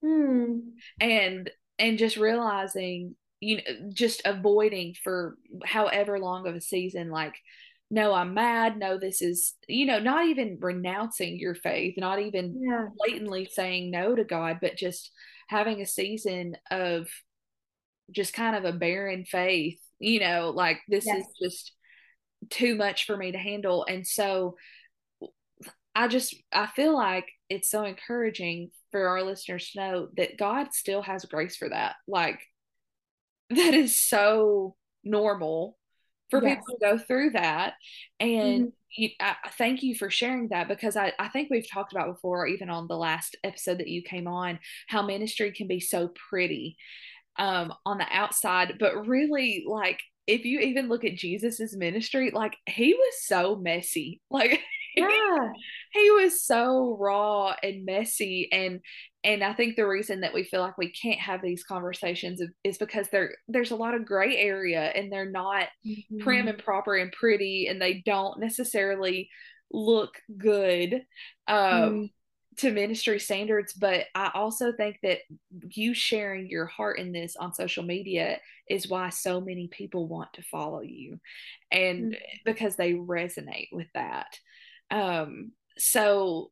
Hmm. 0.04 0.60
And 1.00 1.50
and 1.78 1.98
just 1.98 2.18
realizing, 2.18 3.16
you 3.40 3.58
know, 3.58 3.90
just 3.94 4.22
avoiding 4.26 4.96
for 5.04 5.38
however 5.66 6.20
long 6.20 6.48
of 6.48 6.56
a 6.56 6.62
season, 6.62 7.10
like, 7.10 7.36
no, 7.90 8.14
I'm 8.14 8.34
mad. 8.34 8.78
No, 8.78 8.98
this 8.98 9.22
is, 9.22 9.56
you 9.68 9.86
know, 9.86 10.00
not 10.00 10.28
even 10.28 10.58
renouncing 10.62 11.40
your 11.40 11.56
faith, 11.56 11.96
not 11.98 12.20
even 12.20 12.62
yeah. 12.62 12.88
blatantly 12.98 13.50
saying 13.52 13.92
no 13.92 14.16
to 14.16 14.24
God, 14.24 14.60
but 14.62 14.78
just 14.78 15.12
having 15.50 15.82
a 15.82 15.86
season 15.86 16.56
of 16.70 17.08
just 18.12 18.34
kind 18.34 18.56
of 18.56 18.66
a 18.66 18.78
barren 18.78 19.24
faith 19.26 19.80
you 20.02 20.20
know 20.20 20.52
like 20.54 20.80
this 20.88 21.06
Yes. 21.06 21.26
is 21.26 21.28
just 21.42 21.72
too 22.50 22.76
much 22.76 23.06
for 23.06 23.16
me 23.16 23.32
to 23.32 23.38
handle 23.38 23.86
and 23.88 24.06
so 24.06 24.58
i 25.96 26.08
just 26.08 26.36
i 26.54 26.68
feel 26.68 26.96
like 26.96 27.28
it's 27.50 27.70
so 27.70 27.84
encouraging 27.84 28.72
for 28.92 29.08
our 29.08 29.24
listeners 29.24 29.72
to 29.72 29.80
know 29.80 30.08
that 30.18 30.38
god 30.38 30.74
still 30.74 31.02
has 31.02 31.26
grace 31.26 31.56
for 31.56 31.70
that 31.70 31.96
like 32.08 32.40
that 33.50 33.74
is 33.74 34.00
so 34.00 34.76
normal 35.04 35.78
for 36.30 36.42
Yes. 36.42 36.62
people 36.62 36.66
to 36.74 36.78
go 36.80 36.98
through 36.98 37.32
that 37.32 37.74
and 38.20 38.68
Mhm. 38.68 38.72
you, 38.96 39.10
I, 39.20 39.36
I 39.46 39.50
thank 39.50 39.84
you 39.84 39.96
for 39.96 40.10
sharing 40.10 40.50
that 40.50 40.68
because 40.68 40.96
I, 40.98 41.14
I 41.20 41.30
think 41.30 41.50
we've 41.50 41.70
talked 41.72 41.94
about 41.94 42.14
before 42.14 42.46
even 42.48 42.70
on 42.70 42.88
the 42.88 42.98
last 42.98 43.38
episode 43.44 43.80
that 43.80 43.88
you 43.88 44.02
came 44.04 44.28
on 44.28 44.60
how 44.88 45.02
ministry 45.02 45.52
can 45.52 45.68
be 45.68 45.80
so 45.80 46.10
pretty 46.30 46.78
um 47.40 47.74
on 47.86 47.98
the 48.00 48.08
outside 48.12 48.76
but 48.80 49.08
really 49.08 49.66
like 49.68 50.00
if 50.28 50.46
you 50.46 50.60
even 50.60 50.90
look 50.90 51.06
at 51.06 51.16
jesus's 51.16 51.76
ministry 51.78 52.32
like 52.34 52.58
he 52.68 52.94
was 52.94 53.14
so 53.26 53.56
messy 53.56 54.22
like 54.32 54.62
Yeah. 54.96 55.50
he 55.94 56.12
was 56.12 56.44
so 56.44 56.98
raw 57.00 57.54
and 57.64 57.86
messy 57.86 58.50
and 58.52 58.80
and 59.24 59.44
i 59.44 59.54
think 59.54 59.76
the 59.76 59.88
reason 59.88 60.22
that 60.22 60.34
we 60.34 60.44
feel 60.44 60.62
like 60.62 60.78
we 60.78 60.92
can't 60.92 61.20
have 61.20 61.42
these 61.42 61.64
conversations 61.64 62.42
is 62.64 62.78
because 62.78 63.08
there 63.10 63.36
there's 63.48 63.72
a 63.72 63.76
lot 63.76 63.94
of 63.94 64.06
gray 64.06 64.38
area 64.38 64.82
and 64.82 65.12
they're 65.12 65.30
not 65.30 65.68
prim 66.20 66.46
Mhm. 66.46 66.50
and 66.50 66.58
proper 66.64 66.96
and 66.96 67.12
pretty 67.12 67.68
and 67.68 67.82
they 67.82 68.02
don't 68.06 68.40
necessarily 68.40 69.30
look 69.72 70.16
good 70.38 71.06
um 71.48 71.62
Mm. 71.94 72.10
to 72.58 72.72
ministry 72.74 73.18
standards 73.20 73.72
but 73.74 74.08
i 74.14 74.30
also 74.34 74.74
think 74.74 74.98
that 75.04 75.20
you 75.70 75.94
sharing 75.94 76.50
your 76.50 76.66
heart 76.66 77.00
in 77.00 77.14
this 77.14 77.36
on 77.38 77.54
social 77.54 77.84
media 77.84 78.40
is 78.70 78.90
why 78.90 79.10
so 79.10 79.40
many 79.40 79.68
people 79.70 80.08
want 80.08 80.34
to 80.34 80.42
follow 80.44 80.82
you 80.82 81.20
and 81.72 82.12
Mm. 82.14 82.18
because 82.44 82.76
they 82.76 82.94
resonate 82.94 83.70
with 83.72 83.88
that 83.94 84.38
um 84.92 85.52
so 85.78 86.52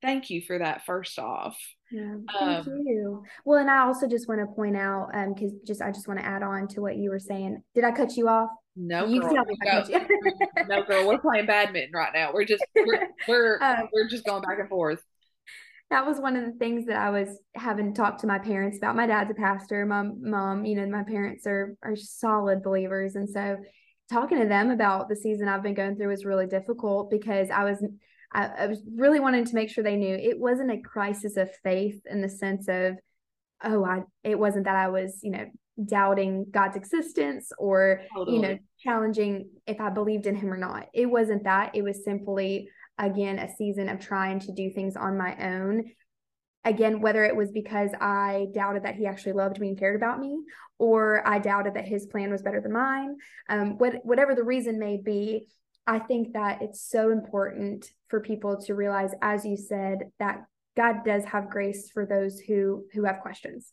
thank 0.00 0.30
you 0.30 0.40
for 0.40 0.58
that 0.58 0.84
first 0.86 1.18
off 1.18 1.56
Yeah, 1.90 2.16
thank 2.38 2.66
Um, 2.66 2.82
you. 2.86 3.22
Well, 3.44 3.58
and 3.58 3.70
I 3.70 3.80
also 3.84 4.08
just 4.08 4.28
want 4.28 4.40
to 4.40 4.46
point 4.54 4.76
out, 4.76 5.10
um, 5.14 5.34
because 5.34 5.52
just 5.66 5.82
I 5.82 5.90
just 5.92 6.08
want 6.08 6.20
to 6.20 6.26
add 6.26 6.42
on 6.42 6.66
to 6.68 6.80
what 6.80 6.96
you 6.96 7.10
were 7.10 7.18
saying. 7.18 7.62
Did 7.74 7.84
I 7.84 7.92
cut 7.92 8.16
you 8.16 8.28
off? 8.28 8.48
no 8.74 9.04
you 9.04 9.20
girl, 9.20 9.34
tell 9.34 9.44
me 9.44 9.54
if 9.60 9.68
I 9.68 9.82
cut 9.82 10.66
no, 10.66 10.76
no 10.78 10.82
girl 10.84 11.06
we're 11.06 11.18
playing 11.18 11.44
badminton 11.44 11.90
right 11.92 12.10
now 12.14 12.32
we're 12.32 12.46
just 12.46 12.64
we're 12.74 13.06
we're, 13.28 13.58
Um, 13.60 13.88
we're 13.92 14.08
just 14.08 14.24
going 14.24 14.40
back 14.40 14.58
and 14.58 14.68
forth 14.70 15.02
that 15.90 16.06
was 16.06 16.18
one 16.18 16.36
of 16.36 16.46
the 16.46 16.52
things 16.52 16.86
that 16.86 16.96
I 16.96 17.10
was 17.10 17.28
having 17.54 17.92
talked 17.92 18.20
to 18.20 18.26
my 18.26 18.38
parents 18.38 18.78
about. 18.78 18.96
My 18.96 19.06
dad's 19.06 19.30
a 19.30 19.34
pastor. 19.34 19.84
My 19.84 20.02
mom, 20.02 20.64
you 20.64 20.74
know, 20.74 20.86
my 20.86 21.02
parents 21.02 21.46
are 21.46 21.76
are 21.82 21.96
solid 21.96 22.62
believers, 22.62 23.14
and 23.14 23.28
so 23.28 23.58
talking 24.12 24.38
to 24.40 24.46
them 24.46 24.70
about 24.70 25.08
the 25.08 25.16
season 25.16 25.48
I've 25.48 25.62
been 25.62 25.74
going 25.74 25.96
through 25.96 26.08
was 26.08 26.24
really 26.24 26.46
difficult 26.46 27.10
because 27.10 27.50
I 27.50 27.64
was 27.64 27.84
I, 28.32 28.46
I 28.46 28.66
was 28.66 28.82
really 28.96 29.20
wanting 29.20 29.44
to 29.44 29.54
make 29.54 29.70
sure 29.70 29.82
they 29.82 29.96
knew 29.96 30.14
it 30.14 30.38
wasn't 30.38 30.70
a 30.70 30.80
crisis 30.80 31.36
of 31.36 31.50
faith 31.62 32.00
in 32.08 32.20
the 32.20 32.28
sense 32.28 32.68
of 32.68 32.96
oh 33.64 33.84
I 33.84 34.02
it 34.22 34.38
wasn't 34.38 34.64
that 34.64 34.76
I 34.76 34.88
was 34.88 35.18
you 35.22 35.30
know 35.30 35.46
doubting 35.84 36.46
God's 36.50 36.76
existence 36.76 37.50
or 37.58 38.02
you 38.26 38.40
know 38.40 38.58
challenging 38.78 39.48
if 39.66 39.80
I 39.80 39.90
believed 39.90 40.26
in 40.26 40.36
him 40.36 40.52
or 40.52 40.58
not. 40.58 40.86
It 40.92 41.06
wasn't 41.06 41.44
that. 41.44 41.74
It 41.74 41.82
was 41.82 42.04
simply 42.04 42.68
again 42.98 43.38
a 43.38 43.48
season 43.56 43.88
of 43.88 44.00
trying 44.00 44.40
to 44.40 44.52
do 44.52 44.70
things 44.70 44.96
on 44.96 45.16
my 45.16 45.36
own. 45.36 45.84
Again, 46.64 47.00
whether 47.00 47.24
it 47.24 47.34
was 47.34 47.50
because 47.50 47.90
I 48.00 48.46
doubted 48.54 48.84
that 48.84 48.94
he 48.94 49.06
actually 49.06 49.32
loved 49.32 49.58
me 49.58 49.68
and 49.68 49.78
cared 49.78 49.96
about 49.96 50.20
me, 50.20 50.38
or 50.78 51.26
I 51.26 51.38
doubted 51.38 51.74
that 51.74 51.88
his 51.88 52.06
plan 52.06 52.30
was 52.30 52.42
better 52.42 52.60
than 52.60 52.72
mine. 52.72 53.16
Um, 53.48 53.78
what, 53.78 53.96
whatever 54.04 54.34
the 54.34 54.44
reason 54.44 54.78
may 54.78 54.96
be, 54.96 55.48
I 55.86 55.98
think 55.98 56.34
that 56.34 56.62
it's 56.62 56.80
so 56.80 57.10
important 57.10 57.86
for 58.08 58.20
people 58.20 58.60
to 58.62 58.74
realize, 58.74 59.10
as 59.20 59.44
you 59.44 59.56
said, 59.56 60.10
that 60.20 60.44
God 60.76 61.04
does 61.04 61.24
have 61.24 61.50
grace 61.50 61.90
for 61.92 62.06
those 62.06 62.38
who 62.38 62.84
who 62.92 63.04
have 63.04 63.20
questions. 63.20 63.72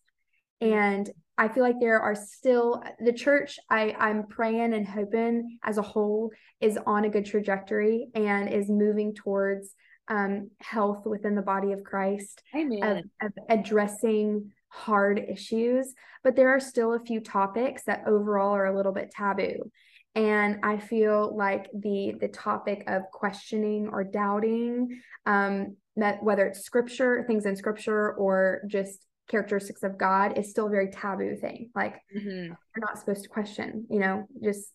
And 0.62 1.10
I 1.38 1.48
feel 1.48 1.64
like 1.64 1.80
there 1.80 2.02
are 2.02 2.16
still 2.16 2.84
the 3.00 3.14
church 3.14 3.60
I 3.70 3.96
I'm 3.98 4.28
praying 4.28 4.74
and 4.74 4.88
hoping 4.88 5.60
as 5.64 5.78
a 5.78 5.84
whole 5.84 6.32
is 6.60 6.78
on 6.86 7.06
a 7.06 7.10
good 7.10 7.26
trajectory 7.26 8.10
and 8.14 8.52
is 8.52 8.70
moving 8.70 9.14
towards 9.14 9.74
um, 10.10 10.50
health 10.60 11.06
within 11.06 11.36
the 11.36 11.42
body 11.42 11.72
of 11.72 11.84
Christ 11.84 12.42
of, 12.84 12.98
of 13.22 13.32
addressing 13.50 14.52
hard 14.70 15.20
issues, 15.20 15.94
but 16.24 16.36
there 16.36 16.50
are 16.50 16.60
still 16.60 16.94
a 16.94 17.00
few 17.00 17.20
topics 17.22 17.84
that 17.86 18.04
overall 18.08 18.56
are 18.56 18.66
a 18.66 18.76
little 18.76 18.92
bit 18.92 19.12
taboo. 19.12 19.72
And 20.16 20.60
I 20.64 20.78
feel 20.78 21.36
like 21.38 21.68
the 21.74 22.14
the 22.20 22.28
topic 22.28 22.84
of 22.88 23.04
questioning 23.14 23.88
or 23.92 24.04
doubting, 24.04 25.02
um, 25.26 25.76
that 25.96 26.24
whether 26.24 26.46
it's 26.48 26.62
scripture, 26.62 27.24
things 27.28 27.46
in 27.46 27.56
scripture, 27.56 28.14
or 28.14 28.62
just 28.68 29.06
characteristics 29.28 29.84
of 29.84 29.98
God, 29.98 30.38
is 30.38 30.50
still 30.50 30.68
a 30.68 30.70
very 30.72 30.90
taboo 30.90 31.36
thing. 31.36 31.70
Like 31.76 32.02
Mhm. 32.16 32.48
you're 32.48 32.86
not 32.86 32.98
supposed 32.98 33.24
to 33.24 33.30
question, 33.30 33.86
you 33.90 34.00
know, 34.00 34.26
just 34.44 34.74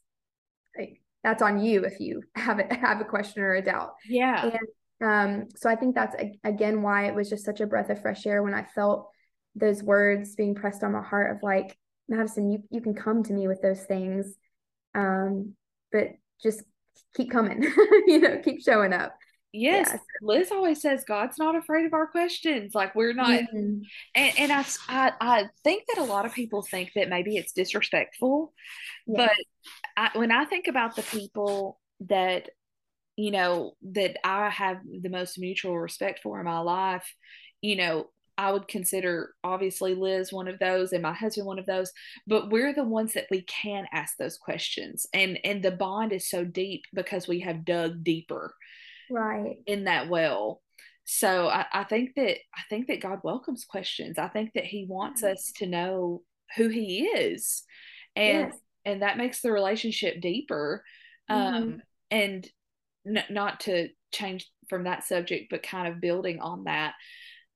like 0.78 1.00
that's 1.24 1.42
on 1.42 1.62
you 1.62 1.84
if 1.84 1.98
you 2.00 2.22
have 2.36 2.60
a 2.60 2.72
have 2.74 3.00
a 3.00 3.04
question 3.04 3.42
or 3.42 3.54
a 3.54 3.62
doubt. 3.62 3.94
yeah 4.08 4.44
And 4.50 4.58
um, 5.02 5.48
so 5.56 5.68
I 5.68 5.76
think 5.76 5.94
that's 5.94 6.14
again 6.44 6.82
why 6.82 7.06
it 7.06 7.14
was 7.14 7.28
just 7.28 7.44
such 7.44 7.60
a 7.60 7.66
breath 7.66 7.90
of 7.90 8.00
fresh 8.00 8.26
air 8.26 8.42
when 8.42 8.54
I 8.54 8.64
felt 8.74 9.08
those 9.54 9.82
words 9.82 10.34
being 10.34 10.54
pressed 10.54 10.82
on 10.82 10.92
my 10.92 11.02
heart 11.02 11.36
of 11.36 11.42
like, 11.42 11.76
Madison, 12.08 12.50
you 12.50 12.62
you 12.70 12.80
can 12.80 12.94
come 12.94 13.22
to 13.24 13.32
me 13.32 13.48
with 13.48 13.60
those 13.62 13.82
things, 13.82 14.34
um, 14.94 15.54
but 15.92 16.08
just 16.42 16.62
keep 17.16 17.30
coming, 17.30 17.62
you 18.06 18.18
know, 18.20 18.40
keep 18.44 18.62
showing 18.62 18.92
up. 18.92 19.14
yes 19.52 19.96
liz 20.20 20.50
always 20.50 20.80
says 20.82 21.04
god's 21.06 21.38
not 21.38 21.54
afraid 21.54 21.86
of 21.86 21.92
our 21.94 22.08
questions 22.08 22.74
like 22.74 22.92
we're 22.96 23.12
not 23.12 23.28
Mhm. 23.54 23.82
and, 24.16 24.32
and 24.40 24.52
I, 24.52 24.64
I 24.88 25.12
i 25.20 25.44
think 25.62 25.84
that 25.88 25.98
a 25.98 26.02
lot 26.14 26.26
of 26.26 26.32
people 26.34 26.62
think 26.62 26.90
that 26.96 27.08
maybe 27.08 27.36
it's 27.36 27.52
disrespectful 27.52 28.52
but 29.06 29.30
I, 29.96 30.10
when 30.18 30.32
i 30.32 30.44
think 30.44 30.66
about 30.66 30.96
the 30.96 31.02
people 31.02 31.78
that 32.08 32.48
you 33.16 33.30
know 33.30 33.74
that 33.82 34.16
i 34.24 34.48
have 34.50 34.78
the 35.02 35.08
most 35.08 35.38
mutual 35.38 35.78
respect 35.78 36.20
for 36.22 36.38
in 36.38 36.44
my 36.44 36.58
life 36.58 37.06
you 37.60 37.76
know 37.76 38.06
i 38.36 38.50
would 38.50 38.66
consider 38.66 39.34
obviously 39.44 39.94
liz 39.94 40.32
one 40.32 40.48
of 40.48 40.58
those 40.58 40.92
and 40.92 41.02
my 41.02 41.12
husband 41.12 41.46
one 41.46 41.58
of 41.58 41.66
those 41.66 41.92
but 42.26 42.50
we're 42.50 42.74
the 42.74 42.82
ones 42.84 43.12
that 43.14 43.26
we 43.30 43.42
can 43.42 43.86
ask 43.92 44.16
those 44.18 44.36
questions 44.36 45.06
and 45.14 45.38
and 45.44 45.62
the 45.62 45.70
bond 45.70 46.12
is 46.12 46.28
so 46.28 46.44
deep 46.44 46.82
because 46.92 47.28
we 47.28 47.40
have 47.40 47.64
dug 47.64 48.02
deeper 48.02 48.54
Right. 49.10 49.56
in 49.66 49.84
that 49.84 50.08
well 50.08 50.60
so 51.04 51.48
I, 51.48 51.66
I 51.72 51.84
think 51.84 52.14
that 52.16 52.38
i 52.56 52.62
think 52.70 52.88
that 52.88 53.00
god 53.02 53.20
welcomes 53.22 53.64
questions 53.64 54.18
i 54.18 54.28
think 54.28 54.52
that 54.54 54.64
he 54.64 54.86
wants 54.88 55.22
us 55.22 55.52
to 55.56 55.66
know 55.66 56.22
who 56.56 56.68
he 56.68 57.04
is 57.04 57.62
and 58.16 58.48
Yes. 58.48 58.58
and 58.86 59.02
that 59.02 59.18
makes 59.18 59.40
the 59.40 59.52
relationship 59.52 60.20
deeper 60.20 60.82
um 61.28 61.38
Mhm. 61.52 61.80
and 62.10 62.48
n- 63.06 63.24
not 63.30 63.60
to 63.60 63.88
change 64.12 64.48
from 64.68 64.84
that 64.84 65.04
subject 65.04 65.46
but 65.50 65.62
kind 65.62 65.88
of 65.92 66.00
building 66.00 66.40
on 66.40 66.64
that 66.64 66.94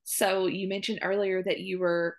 so 0.05 0.47
you 0.47 0.69
mentioned 0.69 0.99
earlier 1.03 1.43
that 1.43 1.61
you 1.61 1.79
were 1.79 2.17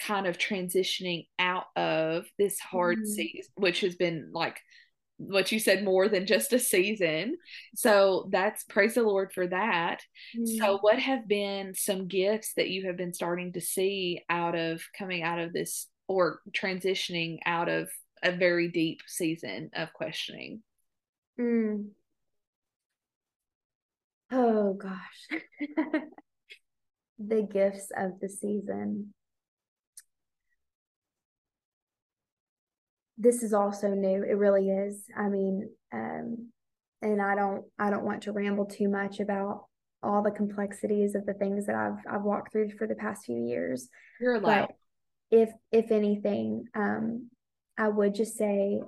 kind 0.00 0.26
of 0.26 0.38
transitioning 0.38 1.26
out 1.38 1.64
of 1.76 2.26
this 2.38 2.58
hard 2.60 2.98
Mhm. 2.98 3.06
season 3.06 3.52
which 3.56 3.80
has 3.80 3.96
been 3.96 4.30
like 4.32 4.60
what 5.18 5.50
you 5.50 5.58
said 5.58 5.82
more 5.82 6.08
than 6.10 6.26
just 6.26 6.52
a 6.52 6.58
season 6.58 7.36
so 7.74 8.28
that's 8.30 8.64
praise 8.64 8.94
the 8.94 9.02
lord 9.02 9.32
for 9.32 9.46
that 9.46 10.02
so 10.44 10.76
Mm. 10.76 10.82
what 10.82 10.98
have 10.98 11.26
been 11.26 11.74
some 11.74 12.06
gifts 12.06 12.52
that 12.54 12.68
you 12.68 12.86
have 12.86 12.98
been 12.98 13.14
starting 13.14 13.52
to 13.54 13.60
see 13.62 14.22
out 14.28 14.54
of 14.54 14.82
coming 14.98 15.22
out 15.22 15.38
of 15.38 15.54
this 15.54 15.88
or 16.06 16.40
transitioning 16.52 17.38
out 17.46 17.68
of 17.70 17.88
a 18.22 18.30
very 18.32 18.68
deep 18.68 19.00
season 19.06 19.70
of 19.72 19.92
questioning 19.94 20.62
Mm. 21.38 21.90
Oh 24.30 24.74
gosh. 24.74 25.28
The 27.18 27.42
gifts 27.42 27.90
of 27.96 28.20
the 28.20 28.28
season. 28.28 29.14
This 33.16 33.42
is 33.42 33.54
also 33.54 33.88
new. 33.88 34.22
It 34.22 34.36
really 34.36 34.68
is. 34.68 35.04
I 35.16 35.28
mean, 35.28 35.70
um, 35.92 36.48
and 37.00 37.22
I 37.22 37.34
don't 37.34 37.64
I 37.78 37.88
don't 37.88 38.04
want 38.04 38.24
to 38.24 38.32
ramble 38.32 38.66
too 38.66 38.88
much 38.88 39.20
about 39.20 39.64
all 40.02 40.22
the 40.22 40.30
complexities 40.30 41.14
of 41.14 41.24
the 41.24 41.32
things 41.32 41.66
that 41.66 41.74
I've 41.74 41.98
I've 42.06 42.22
walked 42.22 42.52
through 42.52 42.70
for 42.76 42.86
the 42.86 42.94
past 42.94 43.24
few 43.24 43.38
years. 43.38 43.88
you're 44.20 44.34
allowed 44.34 44.68
But 45.30 45.38
if 45.38 45.50
if 45.72 45.90
anything, 45.90 46.66
um, 46.74 47.30
I 47.78 47.88
would 47.88 48.14
just 48.14 48.36
say, 48.36 48.78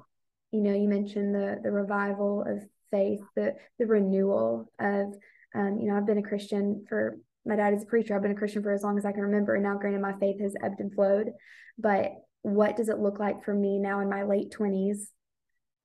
you 0.50 0.60
know, 0.60 0.74
you 0.74 0.88
mentioned 0.88 1.34
the 1.34 1.60
the 1.62 1.72
revival 1.72 2.42
of 2.46 2.62
faith, 2.90 3.20
the 3.36 3.54
the 3.78 3.86
renewal 3.86 4.70
of, 4.78 5.14
um, 5.54 5.78
you 5.78 5.88
know, 5.88 5.96
I've 5.96 6.06
been 6.06 6.18
a 6.18 6.22
Christian 6.22 6.84
for 6.88 7.18
my 7.44 7.56
dad 7.56 7.72
is 7.74 7.82
a 7.82 7.86
preacher. 7.86 8.14
I've 8.14 8.22
been 8.22 8.32
a 8.32 8.36
Christian 8.36 8.62
for 8.62 8.72
as 8.72 8.82
long 8.82 8.98
as 8.98 9.06
I 9.06 9.12
can 9.12 9.22
remember, 9.22 9.54
and 9.54 9.64
now, 9.64 9.76
granted, 9.76 10.02
my 10.02 10.18
faith 10.18 10.40
has 10.40 10.54
ebbed 10.62 10.80
and 10.80 10.92
flowed, 10.92 11.32
but 11.78 12.12
what 12.42 12.76
does 12.76 12.88
it 12.88 12.98
look 12.98 13.18
like 13.18 13.44
for 13.44 13.54
me 13.54 13.78
now 13.78 14.00
in 14.00 14.08
my 14.08 14.22
late 14.22 14.54
20s 14.56 15.08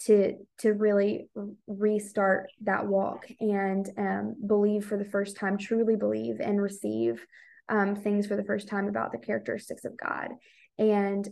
to 0.01 0.35
to 0.59 0.73
really 0.73 1.29
restart 1.67 2.49
that 2.61 2.87
walk 2.87 3.25
and 3.39 3.89
um, 3.97 4.35
believe 4.45 4.85
for 4.85 4.97
the 4.97 5.05
first 5.05 5.37
time 5.37 5.57
truly 5.57 5.95
believe 5.95 6.39
and 6.39 6.61
receive 6.61 7.25
um, 7.69 7.95
things 7.95 8.27
for 8.27 8.35
the 8.35 8.43
first 8.43 8.67
time 8.67 8.87
about 8.87 9.11
the 9.11 9.17
characteristics 9.17 9.85
of 9.85 9.97
god 9.97 10.31
and 10.77 11.29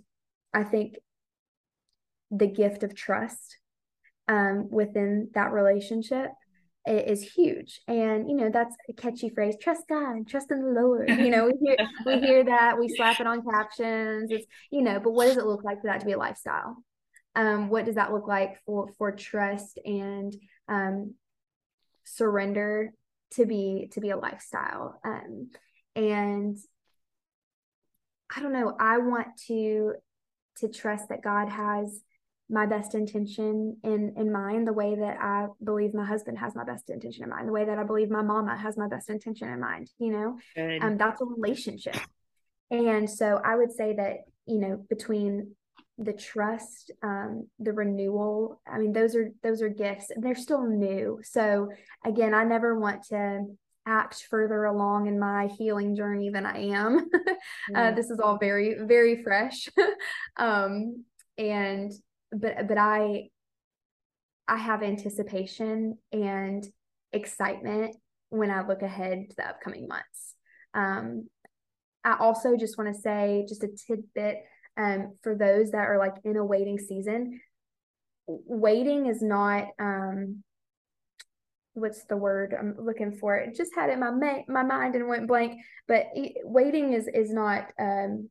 i 0.53 0.63
think 0.63 0.95
the 2.29 2.47
gift 2.47 2.83
of 2.83 2.95
trust 2.95 3.57
um, 4.27 4.69
within 4.69 5.29
that 5.33 5.51
relationship 5.51 6.31
is 6.87 7.21
huge. 7.21 7.81
And 7.87 8.29
you 8.29 8.35
know 8.35 8.49
that's 8.51 8.75
a 8.89 8.93
catchy 8.93 9.29
phrase 9.29 9.55
trust 9.61 9.83
god 9.87 10.27
trust 10.27 10.51
in 10.51 10.61
the 10.61 10.81
lord. 10.81 11.09
You 11.09 11.29
know 11.29 11.45
we 11.45 11.53
hear 11.63 11.77
we 12.05 12.19
hear 12.19 12.43
that 12.45 12.79
we 12.79 12.87
slap 12.89 13.19
it 13.19 13.27
on 13.27 13.43
captions. 13.43 14.31
It's 14.31 14.45
you 14.71 14.81
know 14.81 14.99
but 14.99 15.11
what 15.11 15.25
does 15.25 15.37
it 15.37 15.45
look 15.45 15.63
like 15.63 15.81
for 15.81 15.87
that 15.87 15.99
to 15.99 16.05
be 16.05 16.13
a 16.13 16.17
lifestyle? 16.17 16.77
Um, 17.35 17.69
what 17.69 17.85
does 17.85 17.95
that 17.95 18.11
look 18.11 18.27
like 18.27 18.57
for 18.65 18.91
for 18.97 19.11
trust 19.11 19.79
and 19.85 20.35
um, 20.67 21.13
surrender 22.03 22.93
to 23.31 23.45
be 23.45 23.89
to 23.93 24.01
be 24.01 24.09
a 24.09 24.17
lifestyle? 24.17 24.99
Um, 25.05 25.51
and 25.95 26.57
i 28.35 28.41
don't 28.41 28.53
know 28.53 28.75
i 28.79 28.97
want 28.97 29.27
to 29.47 29.93
to 30.57 30.69
trust 30.69 31.09
that 31.09 31.21
god 31.21 31.49
has 31.49 32.01
my 32.51 32.65
best 32.65 32.93
intention 32.93 33.77
in 33.83 34.13
in 34.17 34.31
mind 34.31 34.67
the 34.67 34.73
way 34.73 34.93
that 34.93 35.17
i 35.21 35.47
believe 35.63 35.93
my 35.93 36.05
husband 36.05 36.37
has 36.37 36.53
my 36.53 36.65
best 36.65 36.89
intention 36.89 37.23
in 37.23 37.29
mind 37.29 37.47
the 37.47 37.53
way 37.53 37.63
that 37.63 37.79
i 37.79 37.83
believe 37.83 38.09
my 38.09 38.21
mama 38.21 38.55
has 38.57 38.77
my 38.77 38.87
best 38.87 39.09
intention 39.09 39.47
in 39.47 39.59
mind 39.59 39.89
you 39.97 40.11
know? 40.11 40.37
And 40.55 40.83
um, 40.83 40.97
that's 40.97 41.21
a 41.21 41.25
relationship. 41.25 41.95
And 42.69 43.09
so 43.09 43.39
i 43.43 43.55
would 43.55 43.71
say 43.71 43.95
that 43.95 44.17
you 44.45 44.59
know 44.59 44.85
between 44.89 45.55
the 45.97 46.13
trust 46.13 46.91
um, 47.03 47.47
the 47.59 47.73
renewal 47.73 48.61
i 48.67 48.77
mean 48.77 48.91
those 48.91 49.15
are 49.15 49.31
those 49.43 49.61
are 49.61 49.69
gifts 49.69 50.09
and 50.09 50.23
they're 50.23 50.35
still 50.35 50.65
new. 50.65 51.19
So 51.23 51.69
again 52.05 52.33
i 52.33 52.43
never 52.43 52.77
want 52.77 53.03
to 53.09 53.45
act 53.87 54.27
further 54.29 54.65
along 54.65 55.07
in 55.07 55.19
my 55.19 55.47
healing 55.57 55.95
journey 55.95 56.29
than 56.29 56.45
i 56.45 56.57
am. 56.57 57.09
Uh, 57.75 57.91
this 57.91 58.09
is 58.09 58.19
all 58.19 58.37
very 58.37 58.75
very 58.81 59.23
fresh. 59.23 59.69
Um, 60.37 61.05
and 61.37 61.91
but 62.31 62.67
but 62.67 62.77
i 62.77 63.27
i 64.47 64.57
have 64.57 64.83
anticipation 64.83 65.97
and 66.11 66.65
excitement 67.13 67.95
when 68.29 68.49
i 68.51 68.65
look 68.65 68.81
ahead 68.81 69.29
to 69.29 69.35
the 69.35 69.47
upcoming 69.47 69.87
months. 69.87 70.35
Um, 70.73 71.27
i 72.03 72.15
also 72.19 72.55
just 72.55 72.77
want 72.77 72.93
to 72.93 73.01
say 73.01 73.45
just 73.47 73.63
a 73.63 73.69
tidbit 73.87 74.37
um, 74.77 75.15
for 75.21 75.35
those 75.35 75.71
that 75.71 75.87
are 75.87 75.97
like 75.97 76.15
in 76.23 76.37
a 76.37 76.45
waiting 76.45 76.79
season 76.79 77.39
waiting 78.27 79.07
is 79.07 79.21
not 79.21 79.67
um 79.79 80.43
what's 81.73 82.03
the 82.05 82.17
word 82.17 82.53
i'm 82.57 82.75
looking 82.77 83.13
for? 83.13 83.37
It 83.37 83.55
just 83.55 83.73
had 83.75 83.89
it 83.89 83.93
in 83.93 83.99
my 83.99 84.11
ma- 84.11 84.43
my 84.47 84.63
mind 84.63 84.95
and 84.95 85.07
went 85.07 85.27
blank 85.27 85.59
but 85.87 86.07
it, 86.13 86.37
waiting 86.43 86.93
is 86.93 87.07
is 87.07 87.31
not 87.31 87.71
um 87.79 88.29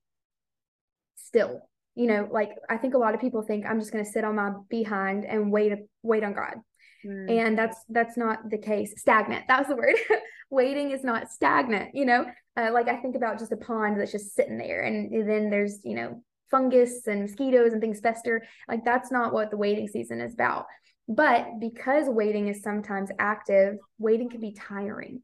still 1.16 1.69
you 2.00 2.06
know 2.06 2.28
like 2.30 2.50
i 2.68 2.76
think 2.76 2.94
a 2.94 2.98
lot 2.98 3.14
of 3.14 3.20
people 3.20 3.42
think 3.42 3.66
i'm 3.66 3.78
just 3.78 3.92
going 3.92 4.04
to 4.04 4.10
sit 4.10 4.24
on 4.24 4.36
my 4.36 4.50
behind 4.68 5.24
and 5.24 5.52
wait 5.52 5.72
wait 6.02 6.24
on 6.24 6.32
god 6.32 6.54
mm. 7.04 7.30
and 7.30 7.58
that's 7.58 7.78
that's 7.88 8.16
not 8.16 8.48
the 8.48 8.58
case 8.58 8.94
stagnant 8.96 9.44
that 9.48 9.58
was 9.58 9.68
the 9.68 9.76
word 9.76 9.96
waiting 10.50 10.90
is 10.90 11.04
not 11.04 11.30
stagnant 11.30 11.94
you 11.94 12.04
know 12.04 12.24
uh, 12.56 12.70
like 12.72 12.88
i 12.88 12.96
think 12.96 13.16
about 13.16 13.38
just 13.38 13.52
a 13.52 13.56
pond 13.56 14.00
that's 14.00 14.12
just 14.12 14.34
sitting 14.34 14.58
there 14.58 14.82
and 14.82 15.28
then 15.28 15.50
there's 15.50 15.80
you 15.84 15.94
know 15.94 16.22
fungus 16.50 17.06
and 17.06 17.22
mosquitoes 17.22 17.72
and 17.72 17.80
things 17.80 18.00
fester. 18.00 18.42
Like 18.68 18.84
that's 18.84 19.10
not 19.10 19.32
what 19.32 19.50
the 19.50 19.56
waiting 19.56 19.88
season 19.88 20.20
is 20.20 20.34
about. 20.34 20.66
But 21.08 21.46
because 21.58 22.08
waiting 22.08 22.48
is 22.48 22.62
sometimes 22.62 23.10
active, 23.18 23.76
waiting 23.98 24.28
can 24.28 24.40
be 24.40 24.52
tiring. 24.52 25.22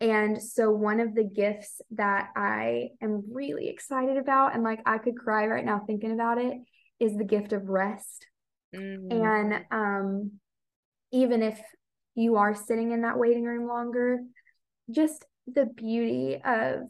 And 0.00 0.42
so, 0.42 0.70
one 0.70 1.00
of 1.00 1.14
the 1.14 1.24
gifts 1.24 1.80
that 1.92 2.30
I 2.36 2.90
am 3.00 3.24
really 3.32 3.68
excited 3.68 4.16
about, 4.16 4.54
and 4.54 4.62
like 4.62 4.80
I 4.86 4.98
could 4.98 5.16
cry 5.16 5.46
right 5.46 5.64
now 5.64 5.82
thinking 5.86 6.12
about 6.12 6.38
it, 6.38 6.58
is 7.00 7.16
the 7.16 7.24
gift 7.24 7.52
of 7.52 7.68
rest. 7.68 8.26
Mm-hmm. 8.74 9.12
And 9.12 9.64
um, 9.70 10.32
even 11.12 11.42
if 11.42 11.60
you 12.14 12.36
are 12.36 12.54
sitting 12.54 12.92
in 12.92 13.02
that 13.02 13.18
waiting 13.18 13.44
room 13.44 13.68
longer, 13.68 14.20
just 14.90 15.24
the 15.46 15.66
beauty 15.66 16.40
of 16.44 16.82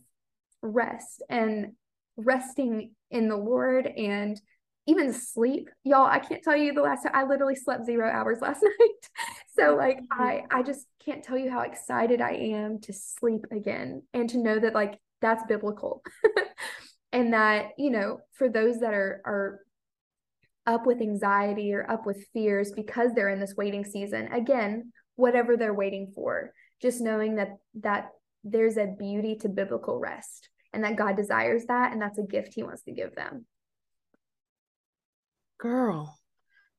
rest 0.62 1.23
and 1.29 1.73
resting 2.17 2.93
in 3.11 3.29
the 3.29 3.37
Lord 3.37 3.87
and 3.87 4.40
even 4.87 5.12
sleep. 5.12 5.70
Y'all, 5.83 6.07
I 6.07 6.18
can't 6.18 6.42
tell 6.42 6.57
you 6.57 6.73
the 6.73 6.83
last 6.83 7.03
time 7.03 7.12
I 7.14 7.25
literally 7.25 7.55
slept 7.55 7.87
zero 7.87 8.11
hours 8.11 8.38
last 8.42 8.62
night. 8.62 9.11
so 9.59 9.75
like 9.77 9.99
mm-hmm. 9.99 10.23
I 10.23 10.42
I 10.51 10.62
just 10.62 10.87
can't 11.05 11.23
tell 11.23 11.38
you 11.38 11.51
how 11.51 11.61
excited 11.61 12.20
I 12.20 12.33
am 12.33 12.81
to 12.81 12.92
sleep 12.92 13.47
again 13.51 14.03
and 14.12 14.29
to 14.31 14.38
know 14.38 14.59
that 14.59 14.75
like 14.75 14.99
that's 15.20 15.44
biblical. 15.44 16.03
and 17.12 17.33
that, 17.33 17.70
you 17.79 17.90
know, 17.90 18.18
for 18.33 18.49
those 18.49 18.81
that 18.81 18.92
are 18.92 19.23
are 19.25 19.61
up 20.66 20.87
with 20.87 21.01
anxiety 21.01 21.75
or 21.75 21.90
up 21.90 22.07
with 22.07 22.27
fears 22.33 22.73
because 22.73 23.12
they're 23.12 23.29
in 23.29 23.40
this 23.40 23.55
waiting 23.57 23.85
season, 23.85 24.29
again, 24.33 24.92
whatever 25.16 25.57
they're 25.57 25.75
waiting 25.75 26.12
for, 26.14 26.53
just 26.83 27.01
knowing 27.01 27.37
that 27.37 27.57
that 27.81 28.09
there's 28.42 28.77
a 28.77 28.94
beauty 28.99 29.37
to 29.37 29.49
biblical 29.49 29.99
rest 29.99 30.51
and 30.75 30.85
that 30.85 30.97
God 30.97 31.16
desires 31.16 31.64
that 31.66 31.92
and 31.92 32.03
that's 32.03 32.18
a 32.18 32.23
gift 32.23 32.53
he 32.55 32.62
wants 32.62 32.83
to 32.83 32.92
give 32.92 33.14
them. 33.14 33.47
Girl, 35.59 36.19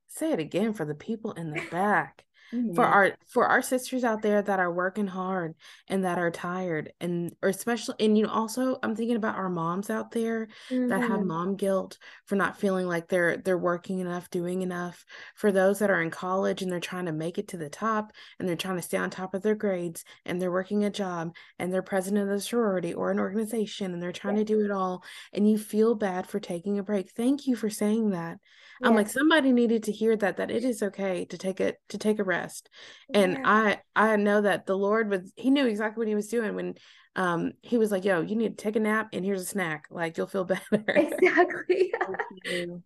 say 0.08 0.32
it 0.32 0.40
again 0.40 0.74
for 0.74 0.86
the 0.86 0.96
people 0.96 1.32
in 1.34 1.52
the 1.52 1.64
back 1.72 2.26
mm-hmm. 2.56 2.74
for 2.74 2.86
our 2.86 3.16
for 3.28 3.48
our 3.48 3.62
sisters 3.62 4.04
out 4.04 4.22
there 4.22 4.42
that 4.42 4.60
are 4.60 4.72
working 4.72 5.08
hard 5.08 5.56
and 5.88 6.04
that 6.06 6.18
are 6.18 6.32
tired 6.32 6.94
and 7.00 7.36
or 7.42 7.50
especially 7.50 7.96
and 8.00 8.18
you 8.18 8.24
know 8.24 8.32
also 8.32 8.78
i'm 8.84 8.96
thinking 8.96 9.16
about 9.16 9.36
our 9.36 9.50
moms 9.50 9.90
out 9.90 10.12
there 10.12 10.48
mm-hmm. 10.70 10.88
that 10.88 11.02
have 11.02 11.20
mm-hmm. 11.20 11.28
mom 11.28 11.56
guilt 11.56 11.98
for 12.26 12.36
not 12.36 12.60
feeling 12.60 12.88
like 12.88 13.08
they're 13.08 13.38
they're 13.38 13.58
working 13.58 14.00
enough 14.00 14.30
doing 14.30 14.62
enough 14.62 15.06
for 15.36 15.52
those 15.52 15.80
that 15.80 15.90
are 15.90 16.02
in 16.02 16.10
college 16.10 16.62
and 16.62 16.72
they're 16.72 16.80
trying 16.80 17.06
to 17.06 17.12
make 17.12 17.38
it 17.38 17.48
to 17.50 17.58
the 17.58 17.70
top 17.70 18.12
and 18.40 18.48
they're 18.48 18.56
trying 18.56 18.78
to 18.78 18.82
stay 18.82 18.98
on 18.98 19.10
top 19.10 19.34
of 19.34 19.42
their 19.42 19.56
grades 19.56 20.04
and 20.26 20.42
they're 20.42 20.52
working 20.52 20.84
a 20.84 20.90
job 20.90 21.34
and 21.60 21.74
they're 21.74 21.82
president 21.82 22.24
of 22.24 22.30
the 22.30 22.40
sorority 22.40 22.94
or 22.94 23.12
an 23.12 23.20
organization 23.20 23.94
and 23.94 24.02
they're 24.02 24.12
trying 24.12 24.36
yeah. 24.36 24.44
to 24.44 24.46
do 24.46 24.66
it 24.66 24.72
all 24.72 25.04
and 25.34 25.50
you 25.50 25.58
feel 25.58 25.96
bad 25.96 26.28
for 26.28 26.40
taking 26.40 26.80
a 26.80 26.84
break 26.84 27.12
thank 27.12 27.48
you 27.48 27.56
for 27.56 27.70
saying 27.70 28.12
that 28.12 28.38
yeah. 28.82 28.88
i'm 28.88 28.96
like 28.96 29.10
somebody 29.10 29.52
needed 29.52 29.84
to 29.84 29.92
hear 29.92 30.16
that 30.16 30.38
that 30.38 30.52
it 30.52 30.64
is 30.64 30.82
okay 30.82 31.26
to 31.26 31.38
take 31.38 31.60
it 31.60 31.80
to 31.90 31.98
take 31.98 32.20
a 32.20 32.24
rest. 32.46 32.70
And 33.14 33.34
yeah. 33.34 33.80
i 33.96 34.12
i 34.14 34.16
know 34.16 34.42
that 34.42 34.66
the 34.66 34.78
lord 34.78 35.10
was 35.10 35.32
he 35.36 35.50
knew 35.50 35.66
exactly 35.66 36.02
what 36.02 36.08
he 36.08 36.16
was 36.16 36.28
doing 36.28 36.56
when 36.56 36.76
um 37.16 37.54
he 37.62 37.78
was 37.78 37.92
like 37.92 38.06
yo 38.06 38.22
you 38.22 38.36
need 38.36 38.58
to 38.58 38.64
take 38.64 38.76
a 38.76 38.80
nap 38.80 39.10
and 39.14 39.26
here's 39.26 39.42
a 39.42 39.46
snack. 39.46 39.86
Like 39.90 40.18
you'll 40.18 40.28
feel 40.28 40.44
better. 40.72 40.84
Exactly. 40.88 41.92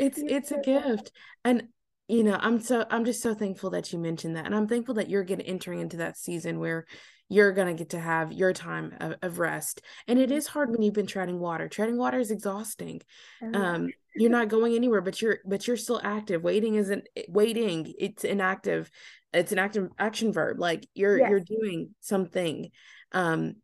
It's 0.00 0.18
it's 0.18 0.50
a 0.50 0.60
gift. 0.60 1.12
And 1.44 1.68
you 2.08 2.24
know 2.24 2.36
i'm 2.40 2.60
so 2.60 2.84
i'm 2.90 3.04
just 3.04 3.20
so 3.20 3.34
thankful 3.34 3.70
that 3.70 3.92
you 3.92 3.98
mentioned 3.98 4.36
that. 4.36 4.46
And 4.46 4.54
i'm 4.54 4.66
thankful 4.66 4.96
that 4.96 5.08
you're 5.08 5.22
getting 5.22 5.46
entering 5.46 5.80
into 5.80 5.98
that 5.98 6.16
season 6.16 6.58
where 6.58 6.86
you're 7.28 7.52
going 7.52 7.68
to 7.68 7.74
get 7.74 7.90
to 7.90 8.00
have 8.00 8.32
your 8.32 8.52
time 8.52 8.94
of, 9.00 9.14
of, 9.22 9.38
rest. 9.40 9.80
And 10.06 10.18
it 10.18 10.30
is 10.30 10.46
hard 10.46 10.70
when 10.70 10.82
you've 10.82 10.94
been 10.94 11.08
treading 11.08 11.40
water. 11.40 11.68
Treading 11.68 11.96
water 11.96 12.18
is 12.18 12.30
exhausting. 12.30 13.00
Oh, 13.42 13.52
um 13.54 13.90
you're 14.16 14.30
not 14.30 14.48
going 14.48 14.74
anywhere 14.74 15.00
but 15.00 15.20
you're 15.20 15.38
but 15.44 15.66
you're 15.66 15.76
still 15.76 16.00
active 16.02 16.42
waiting 16.42 16.76
isn't 16.76 17.06
waiting 17.28 17.92
it's 17.98 18.24
inactive 18.24 18.90
it's 19.32 19.52
an 19.52 19.58
active 19.58 19.88
action 19.98 20.32
verb 20.32 20.58
like 20.58 20.86
you're 20.94 21.18
yes. 21.18 21.30
you're 21.30 21.40
doing 21.40 21.90
something 22.00 22.70
um 23.12 23.54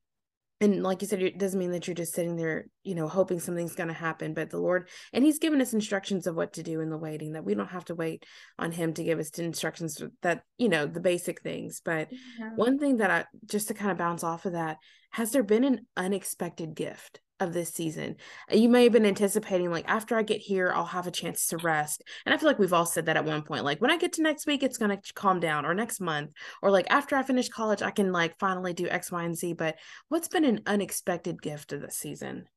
and 0.62 0.83
like 0.83 1.03
you 1.03 1.09
said 1.09 1.21
it 1.21 1.38
doesn't 1.38 1.59
mean 1.59 1.73
that 1.73 1.87
you're 1.87 1.95
just 1.95 2.15
sitting 2.15 2.37
there 2.37 2.67
you 2.85 2.95
know 2.95 3.09
hoping 3.09 3.41
something's 3.41 3.75
going 3.75 3.88
to 3.88 3.95
happen 3.95 4.33
but 4.33 4.49
the 4.51 4.59
lord 4.59 4.88
and 5.12 5.25
he's 5.25 5.38
given 5.38 5.61
us 5.61 5.73
instructions 5.73 6.27
of 6.27 6.37
what 6.37 6.53
to 6.53 6.62
do 6.62 6.81
in 6.81 6.88
the 6.88 6.97
waiting 6.97 7.33
that 7.33 7.45
we 7.45 7.55
don't 7.55 7.69
have 7.69 7.85
to 7.85 7.95
wait 7.95 8.25
on 8.59 8.71
him 8.71 8.95
to 8.95 9.05
give 9.05 9.19
us 9.19 9.31
instructions 9.38 10.01
that 10.23 10.43
you 10.59 10.69
know 10.69 10.87
the 10.87 11.01
basic 11.01 11.43
things 11.43 11.83
but 11.85 12.09
yeah. 12.38 12.51
one 12.55 12.79
thing 12.79 12.99
that 12.99 13.11
i 13.11 13.25
just 13.47 13.69
to 13.69 13.75
kind 13.75 13.91
of 13.91 13.99
bounce 13.99 14.23
off 14.23 14.47
of 14.47 14.53
that 14.53 14.79
has 15.11 15.33
there 15.33 15.43
been 15.43 15.65
an 15.65 15.87
unexpected 15.97 16.75
gift 16.75 17.21
of 17.43 17.53
this 17.53 17.73
season. 17.73 18.17
Uh, 18.51 18.57
you 18.57 18.69
may 18.69 18.85
have 18.85 18.93
been 18.93 19.07
anticipating, 19.07 19.71
like, 19.71 19.89
after 19.89 20.17
I 20.17 20.23
get 20.23 20.41
here, 20.41 20.73
I'll 20.75 20.85
have 20.87 21.07
a 21.07 21.11
chance 21.11 21.47
to 21.49 21.59
rest. 21.59 22.03
And 22.25 22.35
I 22.35 22.39
feel 22.39 22.49
like 22.49 22.59
we've 22.59 22.73
all 22.73 22.87
said 22.87 23.07
that 23.07 23.17
at 23.17 23.25
one 23.25 23.43
point. 23.43 23.65
Like, 23.65 23.81
when 23.81 23.91
I 23.91 23.99
get 23.99 24.15
to 24.15 24.23
next 24.23 24.47
week, 24.47 24.63
it's 24.63 24.79
going 24.79 24.91
to 24.91 25.13
calm 25.15 25.41
down, 25.41 25.67
or 25.67 25.75
next 25.75 26.01
month, 26.01 26.31
or 26.63 26.71
like 26.71 26.87
after 26.91 27.17
I 27.17 27.23
finish 27.23 27.49
college, 27.49 27.83
I 27.83 27.91
can 27.91 28.13
like 28.13 28.39
finally 28.39 28.73
do 28.73 28.89
X, 28.89 29.11
Y, 29.13 29.23
and 29.23 29.37
Z. 29.37 29.55
But 29.55 29.77
what's 30.09 30.29
been 30.29 30.45
an 30.45 30.61
unexpected 30.67 31.43
gift 31.43 31.73
of 31.73 31.81
this 31.81 31.97
season? 31.97 32.49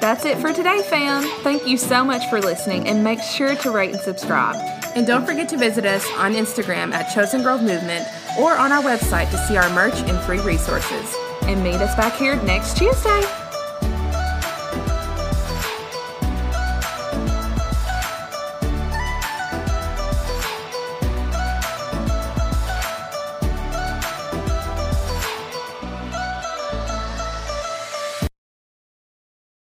That's 0.00 0.24
it 0.24 0.38
for 0.38 0.52
today, 0.52 0.82
fam. 0.82 1.22
Thank 1.44 1.64
you 1.66 1.76
so 1.76 2.04
much 2.04 2.28
for 2.28 2.40
listening 2.40 2.88
and 2.88 3.04
make 3.04 3.20
sure 3.20 3.54
to 3.54 3.70
rate 3.70 3.92
and 3.92 4.00
subscribe. 4.00 4.56
And 4.96 5.06
don't 5.06 5.24
forget 5.24 5.48
to 5.50 5.56
visit 5.56 5.86
us 5.86 6.04
on 6.16 6.34
Instagram 6.34 6.92
at 6.92 7.14
Chosen 7.14 7.42
Girl 7.42 7.58
Movement 7.58 8.04
or 8.38 8.56
on 8.56 8.72
our 8.72 8.82
website 8.82 9.30
to 9.30 9.38
see 9.46 9.56
our 9.56 9.70
merch 9.70 9.94
and 9.94 10.18
free 10.24 10.40
resources 10.40 11.16
and 11.46 11.62
meet 11.62 11.74
us 11.74 11.94
back 11.94 12.14
here 12.14 12.36
next 12.42 12.76
Tuesday. 12.76 13.41